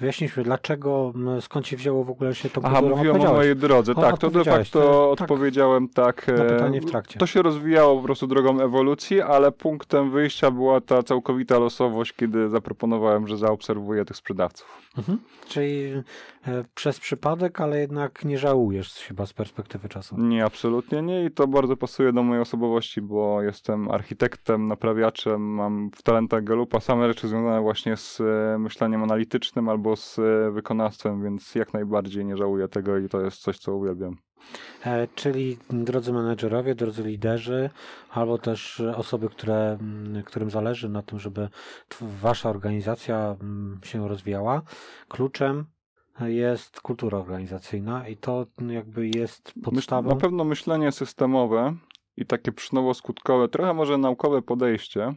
[0.00, 4.00] wyjaśniliśmy, dlaczego, skąd się wzięło w ogóle się to Aha, mówiłem o mojej drodze, o,
[4.00, 6.28] tak, to de facto tak, odpowiedziałem tak.
[6.28, 7.18] Na pytanie w trakcie.
[7.18, 12.48] To się rozwijało po prostu drogą ewolucji, ale punktem wyjścia była ta całkowita losowość, kiedy
[12.48, 14.90] zaproponowałem, że zaobserwuję tych sprzedawców.
[14.98, 15.18] Mhm.
[15.48, 15.92] Czyli
[16.74, 20.16] przez przypadek, ale jednak nie żałujesz chyba z perspektywy czasu.
[20.18, 25.90] Nie, absolutnie nie i to bardzo pasuje do mojej osobowości, bo jestem architektem naprawiaczem, mam
[25.96, 31.22] w talentach Galupa same rzeczy związane właśnie z e, myśleniem analitycznym albo z e, wykonawstwem,
[31.22, 34.16] więc jak najbardziej nie żałuję tego i to jest coś, co uwielbiam.
[34.84, 37.70] E, czyli drodzy menedżerowie, drodzy liderzy,
[38.10, 39.78] albo też osoby, które,
[40.24, 41.48] którym zależy na tym, żeby
[42.00, 43.36] wasza organizacja
[43.82, 44.62] się rozwijała,
[45.08, 45.64] kluczem
[46.20, 50.08] jest kultura organizacyjna i to jakby jest podstawą.
[50.08, 51.76] Na pewno myślenie systemowe,
[52.16, 55.14] i takie przyczynowo-skutkowe, trochę może naukowe podejście.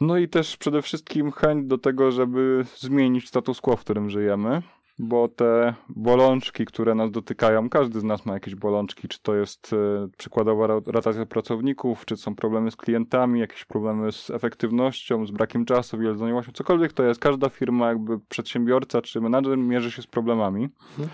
[0.00, 4.62] No i też przede wszystkim chęć do tego, żeby zmienić status quo, w którym żyjemy,
[4.98, 9.72] bo te bolączki, które nas dotykają, każdy z nas ma jakieś bolączki, czy to jest
[9.72, 15.64] e, przykładowa rotacja pracowników, czy są problemy z klientami, jakieś problemy z efektywnością, z brakiem
[15.64, 17.20] czasu, wielozaniełością, cokolwiek to jest.
[17.20, 20.68] Każda firma, jakby przedsiębiorca czy menadżer mierzy się z problemami.
[20.90, 21.08] Mhm.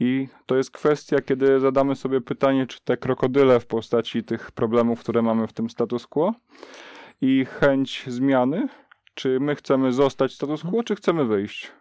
[0.00, 5.00] I to jest kwestia, kiedy zadamy sobie pytanie, czy te krokodyle w postaci tych problemów,
[5.00, 6.34] które mamy w tym status quo
[7.20, 8.68] i chęć zmiany,
[9.14, 11.72] czy my chcemy zostać status quo, czy chcemy wyjść.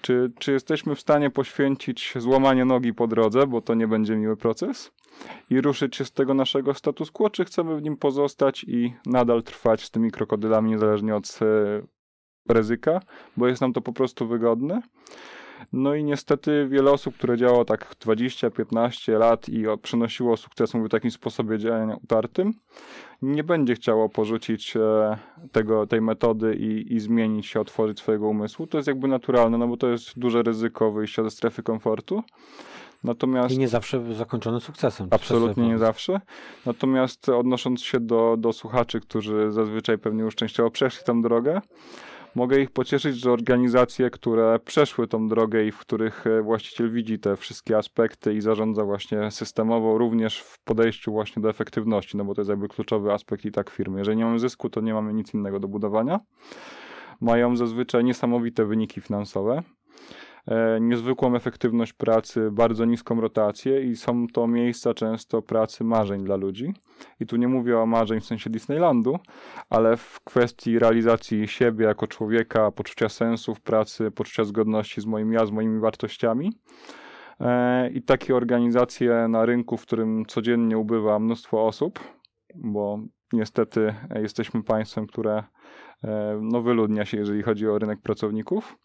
[0.00, 4.36] Czy, czy jesteśmy w stanie poświęcić złamanie nogi po drodze, bo to nie będzie miły
[4.36, 4.92] proces,
[5.50, 9.42] i ruszyć się z tego naszego status quo, czy chcemy w nim pozostać i nadal
[9.42, 13.00] trwać z tymi krokodylami, niezależnie od e, ryzyka,
[13.36, 14.82] bo jest nam to po prostu wygodne.
[15.72, 21.10] No i niestety wiele osób, które działało tak 20-15 lat i przynosiło sukces w takim
[21.10, 22.54] sposobie działania utartym,
[23.22, 25.18] nie będzie chciało porzucić e,
[25.52, 28.66] tego, tej metody i, i zmienić się, otworzyć swojego umysłu.
[28.66, 32.22] To jest jakby naturalne, no bo to jest duże ryzyko wyjścia ze strefy komfortu.
[33.04, 35.08] Natomiast, I nie zawsze zakończone sukcesem.
[35.10, 36.20] Absolutnie nie zawsze.
[36.66, 41.60] Natomiast odnosząc się do, do słuchaczy, którzy zazwyczaj pewnie już częściowo przeszli tę drogę,
[42.34, 47.18] mogę ich pocieszyć, że organizacje, które przeszły tą drogę i w których e, właściciel widzi
[47.18, 52.34] te wszystkie aspekty i zarządza właśnie systemowo, również w podejściu właśnie do efektywności, no bo
[52.34, 53.98] to jest jakby kluczowy aspekt i tak firmy.
[53.98, 56.20] Jeżeli nie mamy zysku, to nie mamy nic innego do budowania.
[57.20, 59.62] Mają zazwyczaj niesamowite wyniki finansowe
[60.80, 66.74] niezwykłą efektywność pracy, bardzo niską rotację i są to miejsca często pracy marzeń dla ludzi.
[67.20, 69.18] I tu nie mówię o marzeń w sensie Disneylandu,
[69.70, 75.32] ale w kwestii realizacji siebie jako człowieka, poczucia sensu w pracy, poczucia zgodności z moim
[75.32, 76.52] ja, z moimi wartościami.
[77.40, 82.00] E, I takie organizacje na rynku, w którym codziennie ubywa mnóstwo osób,
[82.54, 82.98] bo
[83.32, 85.44] niestety jesteśmy państwem, które
[86.04, 88.76] e, no, wyludnia się, jeżeli chodzi o rynek pracowników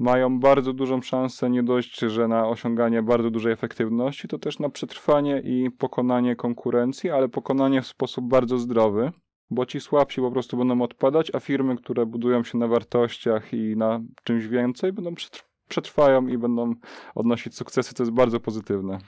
[0.00, 4.68] mają bardzo dużą szansę nie dość, że na osiąganie bardzo dużej efektywności, to też na
[4.68, 9.12] przetrwanie i pokonanie konkurencji, ale pokonanie w sposób bardzo zdrowy,
[9.50, 13.76] bo ci słabsi po prostu będą odpadać, a firmy, które budują się na wartościach i
[13.76, 15.14] na czymś więcej, będą
[15.68, 16.74] przetrwają i będą
[17.14, 18.98] odnosić sukcesy, co jest bardzo pozytywne.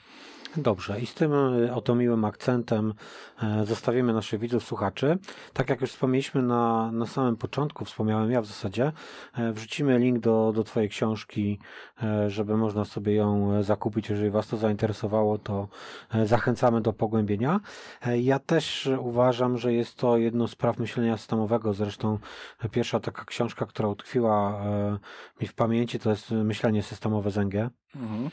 [0.57, 2.95] Dobrze, i z tym e, oto miłym akcentem
[3.43, 5.19] e, zostawimy naszych widzów, słuchaczy.
[5.53, 8.93] Tak jak już wspomnieliśmy na, na samym początku, wspomniałem ja w zasadzie,
[9.35, 11.59] e, wrzucimy link do, do Twojej książki,
[12.27, 14.11] żeby można sobie ją zakupić.
[14.11, 15.69] Jeżeli Was to zainteresowało, to
[16.25, 17.61] zachęcamy do pogłębienia.
[18.21, 21.73] Ja też uważam, że jest to jedno z praw myślenia systemowego.
[21.73, 22.19] Zresztą
[22.71, 24.65] pierwsza taka książka, która utkwiła
[25.41, 27.71] mi w pamięci, to jest Myślenie systemowe ZNG.
[27.97, 28.31] Mhm.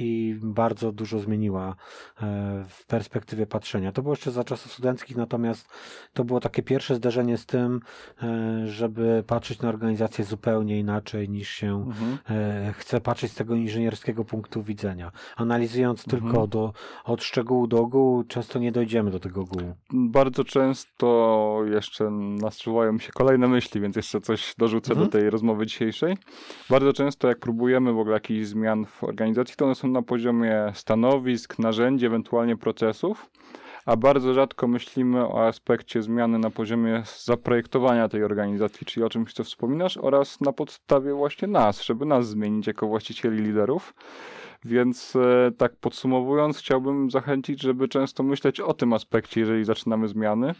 [0.00, 1.68] I bardzo dużo zmieniło zmieniła
[2.22, 3.92] e, w perspektywie patrzenia.
[3.92, 5.68] To było jeszcze za czasów studenckich, natomiast
[6.12, 7.80] to było takie pierwsze zderzenie z tym,
[8.22, 12.18] e, żeby patrzeć na organizację zupełnie inaczej niż się mhm.
[12.30, 15.12] E, chce patrzeć z tego inżynierskiego punktu widzenia.
[15.36, 16.22] Analizując mhm.
[16.22, 16.72] tylko do,
[17.04, 19.74] od szczegółu do ogółu, często nie dojdziemy do tego ogółu.
[19.92, 25.06] Bardzo często jeszcze nasuwają mi się kolejne myśli, więc jeszcze coś dorzucę mhm.
[25.06, 26.16] do tej rozmowy dzisiejszej.
[26.70, 30.72] Bardzo często jak próbujemy w ogóle jakichś zmian w organizacji, to one są na poziomie
[30.74, 31.27] stanowi,
[31.58, 33.30] narzędzi, ewentualnie procesów,
[33.86, 39.32] a bardzo rzadko myślimy o aspekcie zmiany na poziomie zaprojektowania tej organizacji, czyli o czymś,
[39.32, 43.94] co wspominasz, oraz na podstawie właśnie nas, żeby nas zmienić jako właścicieli liderów.
[44.64, 50.54] Więc e, tak podsumowując, chciałbym zachęcić, żeby często myśleć o tym aspekcie, jeżeli zaczynamy zmiany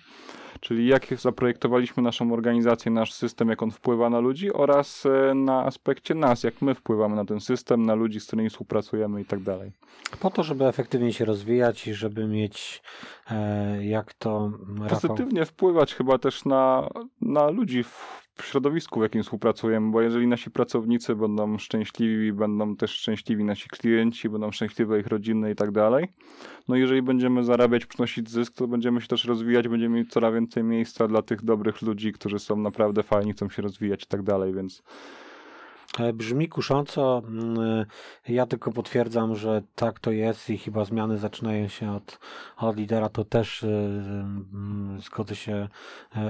[0.60, 5.64] czyli jak zaprojektowaliśmy naszą organizację, nasz system, jak on wpływa na ludzi oraz e, na
[5.64, 9.40] aspekcie nas, jak my wpływamy na ten system, na ludzi, z którymi współpracujemy i tak
[9.42, 9.72] dalej.
[10.20, 12.82] Po to, żeby efektywnie się rozwijać i żeby mieć
[13.30, 15.00] e, jak to Rafał...
[15.00, 16.88] Pozytywnie wpływać chyba też na,
[17.20, 22.76] na ludzi w w środowisku, w jakim współpracujemy, bo jeżeli nasi pracownicy będą szczęśliwi, będą
[22.76, 26.08] też szczęśliwi nasi klienci, będą szczęśliwe ich rodziny i tak dalej,
[26.68, 30.64] no jeżeli będziemy zarabiać, przynosić zysk, to będziemy się też rozwijać, będziemy mieć coraz więcej
[30.64, 34.54] miejsca dla tych dobrych ludzi, którzy są naprawdę fajni, chcą się rozwijać i tak dalej,
[34.54, 34.82] więc
[36.14, 37.22] brzmi kusząco.
[37.28, 37.60] Mm,
[38.28, 42.18] e, ja tylko potwierdzam, że tak to jest i chyba zmiany zaczynają się od,
[42.56, 43.08] od lidera.
[43.08, 45.68] To też e, mm, zgodzę się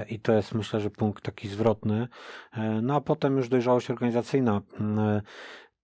[0.09, 2.07] i to jest myślę, że punkt taki zwrotny.
[2.81, 4.61] No a potem już dojrzałość organizacyjna.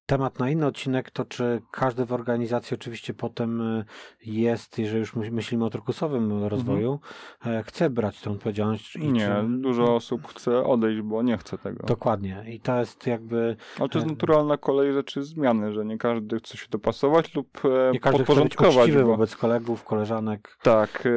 [0.05, 3.85] Temat na inny odcinek to, czy każdy w organizacji oczywiście potem y,
[4.25, 6.99] jest, jeżeli już myślimy o turkusowym rozwoju,
[7.39, 7.63] mhm.
[7.63, 8.95] chce brać tę odpowiedzialność.
[8.95, 9.61] I nie, czy...
[9.61, 11.87] dużo osób chce odejść, bo nie chce tego.
[11.87, 12.45] Dokładnie.
[12.47, 13.55] I to jest jakby...
[13.79, 17.65] Ale to jest e, naturalna kolej rzeczy zmiany, że nie każdy chce się dopasować lub
[17.65, 18.89] e, nie każdy podporządkować.
[18.89, 19.07] Chce być bo...
[19.07, 20.57] wobec kolegów, koleżanek.
[20.61, 21.07] Tak.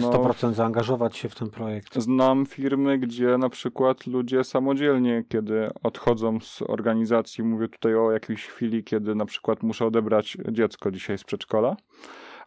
[0.00, 1.98] No, 100% zaangażować się w ten projekt.
[1.98, 8.29] Znam firmy, gdzie na przykład ludzie samodzielnie, kiedy odchodzą z organizacji, mówię tutaj o jakimś
[8.30, 11.76] jakiejś chwili, kiedy na przykład muszę odebrać dziecko dzisiaj z przedszkola,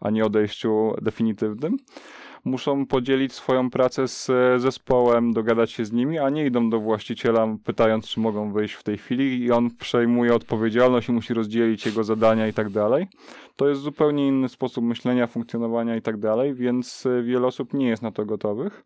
[0.02, 1.78] a nie odejściu definitywnym,
[2.46, 4.32] muszą podzielić swoją pracę z
[4.62, 8.84] zespołem, dogadać się z nimi, a nie idą do właściciela pytając, czy mogą wyjść w
[8.84, 13.08] tej chwili i on przejmuje odpowiedzialność i musi rozdzielić jego zadania i tak dalej.
[13.56, 18.02] To jest zupełnie inny sposób myślenia, funkcjonowania i tak dalej, więc wiele osób nie jest
[18.02, 18.84] na to gotowych.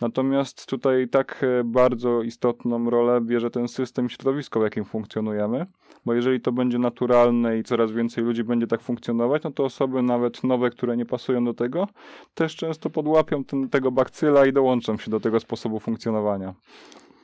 [0.00, 5.66] Natomiast tutaj tak e, bardzo istotną rolę bierze ten system środowisko, w jakim funkcjonujemy,
[6.06, 10.02] bo jeżeli to będzie naturalne i coraz więcej ludzi będzie tak funkcjonować, no to osoby
[10.02, 11.88] nawet nowe, które nie pasują do tego,
[12.34, 16.54] też często podłapią ten, tego bakcyla i dołączą się do tego sposobu funkcjonowania.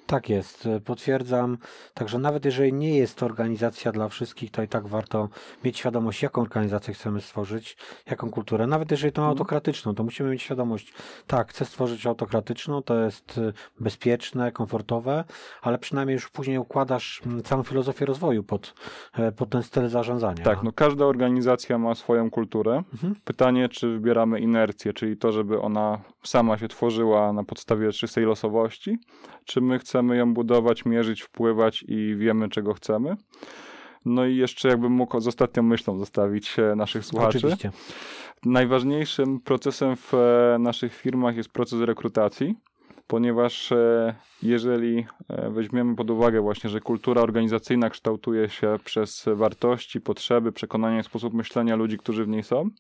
[0.06, 1.58] Tak jest, potwierdzam.
[1.94, 5.28] Także nawet jeżeli nie jest to organizacja dla wszystkich, to i tak warto
[5.64, 7.76] mieć świadomość, jaką organizację chcemy stworzyć,
[8.06, 8.66] jaką kulturę.
[8.66, 9.30] Nawet jeżeli to mhm.
[9.30, 10.92] autokratyczną, to musimy mieć świadomość,
[11.26, 15.24] tak, chcę stworzyć autokratyczną, to jest e, bezpieczne, komfortowe,
[15.62, 18.74] ale przynajmniej już później układasz całą filozofię rozwoju pod,
[19.18, 20.44] e, pod ten styl zarządzania.
[20.44, 22.82] Tak, no każda organizacja ma swoją kulturę.
[22.92, 23.14] Mhm.
[23.24, 28.98] Pytanie, czy wybieramy inercję, czyli to, żeby ona sama się tworzyła na podstawie czystej losowości,
[29.44, 33.16] czy my chcemy ją budować, mierzyć, wpływać i wiemy, czego chcemy.
[34.04, 37.38] No i jeszcze jakbym mógł z ostatnią myślą zostawić e, naszych słuchaczy.
[37.38, 37.70] Oczywiście.
[38.44, 42.54] Najważniejszym procesem w e, naszych firmach jest proces rekrutacji,
[43.06, 45.06] ponieważ e, jeżeli
[45.50, 51.76] weźmiemy pod uwagę właśnie, że kultura organizacyjna kształtuje się przez wartości, potrzeby, przekonania sposób myślenia
[51.76, 52.70] ludzi, którzy w niej są,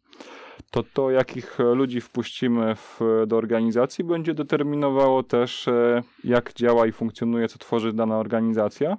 [0.70, 6.92] to to, jakich ludzi wpuścimy w, do organizacji, będzie determinowało też, e, jak działa i
[6.92, 8.96] funkcjonuje, co tworzy dana organizacja.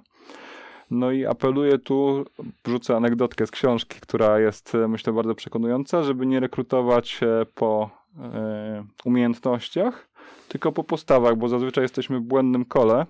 [0.90, 2.24] No i apeluję tu,
[2.64, 7.20] wrzucę anegdotkę z książki, która jest e, myślę bardzo przekonująca, żeby nie rekrutować
[7.54, 10.08] po e, umiejętnościach,
[10.48, 13.06] tylko po postawach, bo zazwyczaj jesteśmy w błędnym kole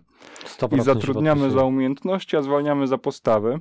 [0.73, 3.61] i zatrudniamy za umiejętności, a zwalniamy za postawy.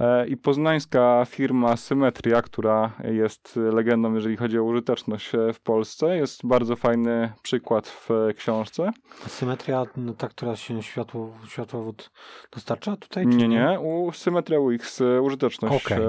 [0.00, 6.16] E, i poznańska firma Symetria, która jest legendą, jeżeli chodzi o użyteczność e, w Polsce.
[6.16, 8.90] Jest bardzo fajny przykład w książce.
[9.26, 12.10] Symetria, no, ta, która się światło, światłowód
[12.52, 13.26] dostarcza tutaj?
[13.26, 13.80] Nie, nie.
[13.80, 16.00] U Symetria UX, e, użyteczność, okay.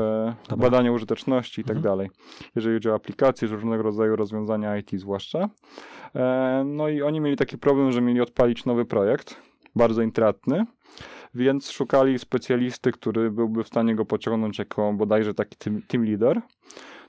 [0.58, 1.84] badanie użyteczności i tak mhm.
[1.84, 2.10] dalej.
[2.56, 5.50] Jeżeli chodzi o aplikacje, różnego rodzaju rozwiązania IT zwłaszcza.
[6.66, 9.36] No i oni mieli taki problem, że mieli odpalić nowy projekt,
[9.76, 10.66] bardzo intratny
[11.34, 16.42] więc szukali specjalisty, który byłby w stanie go pociągnąć jako bodajże taki team, team leader.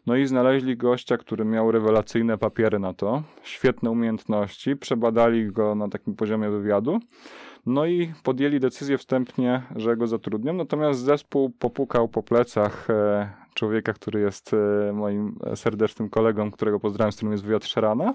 [0.07, 5.89] No i znaleźli gościa, który miał rewelacyjne papiery na to, świetne umiejętności, przebadali go na
[5.89, 7.01] takim poziomie wywiadu.
[7.67, 10.53] No i podjęli decyzję wstępnie, że go zatrudnią.
[10.53, 17.13] Natomiast zespół popukał po plecach e, człowieka, który jest e, moim serdecznym kolegą, którego pozdrawiam,
[17.13, 18.15] z którym jest wywiad Szerana.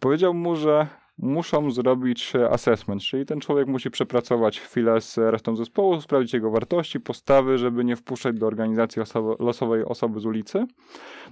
[0.00, 0.86] Powiedział mu, że
[1.18, 7.00] muszą zrobić assessment, czyli ten człowiek musi przepracować chwilę z resztą zespołu, sprawdzić jego wartości,
[7.00, 10.66] postawy, żeby nie wpuszczać do organizacji osoby, losowej osoby z ulicy.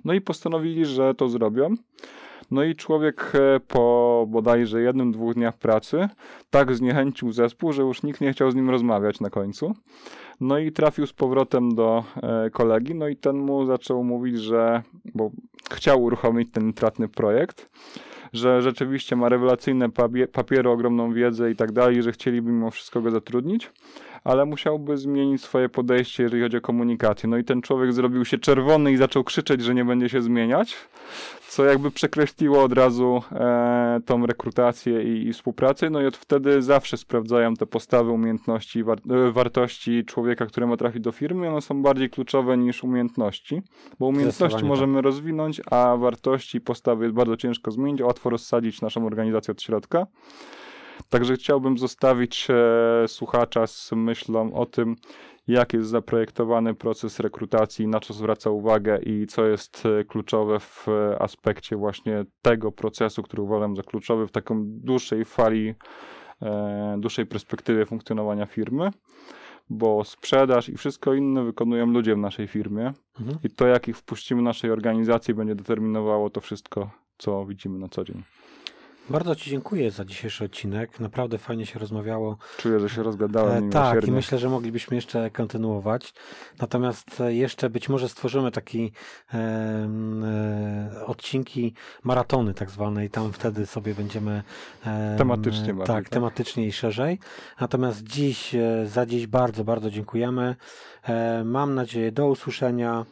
[0.04, 1.74] No i postanowili, że to zrobią.
[2.50, 6.08] No i człowiek e, po bodajże jednym, dwóch dniach pracy
[6.50, 9.74] tak zniechęcił zespół, że już nikt nie chciał z nim rozmawiać na końcu.
[10.40, 14.82] No i trafił z powrotem do e, kolegi, no i ten mu zaczął mówić, że,
[15.14, 15.30] bo
[15.70, 17.70] chciał uruchomić ten intratny projekt,
[18.36, 23.00] że rzeczywiście ma rewelacyjne papie- papiery, ogromną wiedzę i tak dalej, że chcieliby mimo wszystko
[23.00, 23.70] go zatrudnić,
[24.24, 27.28] ale musiałby zmienić swoje podejście, jeżeli chodzi o komunikację.
[27.28, 30.76] No i ten człowiek zrobił się czerwony i zaczął krzyczeć, że nie będzie się zmieniać,
[31.48, 35.90] co jakby przekreśliło od razu e, tą rekrutację i, i współpracę.
[35.90, 40.76] No i od wtedy zawsze sprawdzają te postawy, umiejętności, war, e, wartości człowieka, który ma
[40.76, 41.48] trafić do firmy.
[41.48, 43.62] One są bardziej kluczowe niż umiejętności,
[43.98, 49.06] bo umiejętności możemy rozwinąć, a wartości i postawy jest bardzo ciężko zmienić, łatwo rozsadzić naszą
[49.06, 50.06] organizację od środka.
[51.08, 54.96] Także chciałbym zostawić e, słuchacza z myślą o tym,
[55.46, 60.88] jak jest zaprojektowany proces rekrutacji, na co zwraca uwagę i co jest e, kluczowe w
[60.88, 65.74] e, aspekcie właśnie tego procesu, który uważam za kluczowy w taką dłuższej fali,
[66.42, 68.90] e, dłuższej perspektywie funkcjonowania firmy,
[69.70, 73.38] bo sprzedaż i wszystko inne wykonują ludzie w naszej firmie Mhm.
[73.44, 77.88] i to, jak ich wpuścimy w naszej organizacji, będzie determinowało to wszystko, co widzimy na
[77.88, 78.22] co dzień.
[79.10, 81.00] Bardzo Ci dziękuję za dzisiejszy odcinek.
[81.00, 82.36] Naprawdę fajnie się rozmawiało.
[82.56, 86.14] Czuję, że się rozgadałem E, tak, i myślę, że moglibyśmy jeszcze kontynuować.
[86.60, 88.92] Natomiast e, jeszcze być może stworzymy taki
[89.34, 94.42] e, e, odcinki maratony tak zwane i tam wtedy sobie będziemy
[95.18, 96.08] Tematycznie bardziej, tak, tak?
[96.08, 97.18] tematycznie i szerzej.
[97.60, 100.56] Natomiast dziś, e, za dziś bardzo, bardzo dziękujemy.
[101.02, 103.04] E, mam nadzieję do usłyszenia.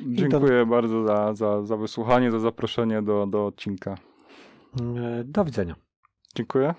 [0.00, 4.11] Dziękuję bardzo za, za, za wysłuchanie, za zaproszenie do, do odcinka.
[4.80, 5.76] E, do widzenia.
[6.34, 6.74] Dziękuję.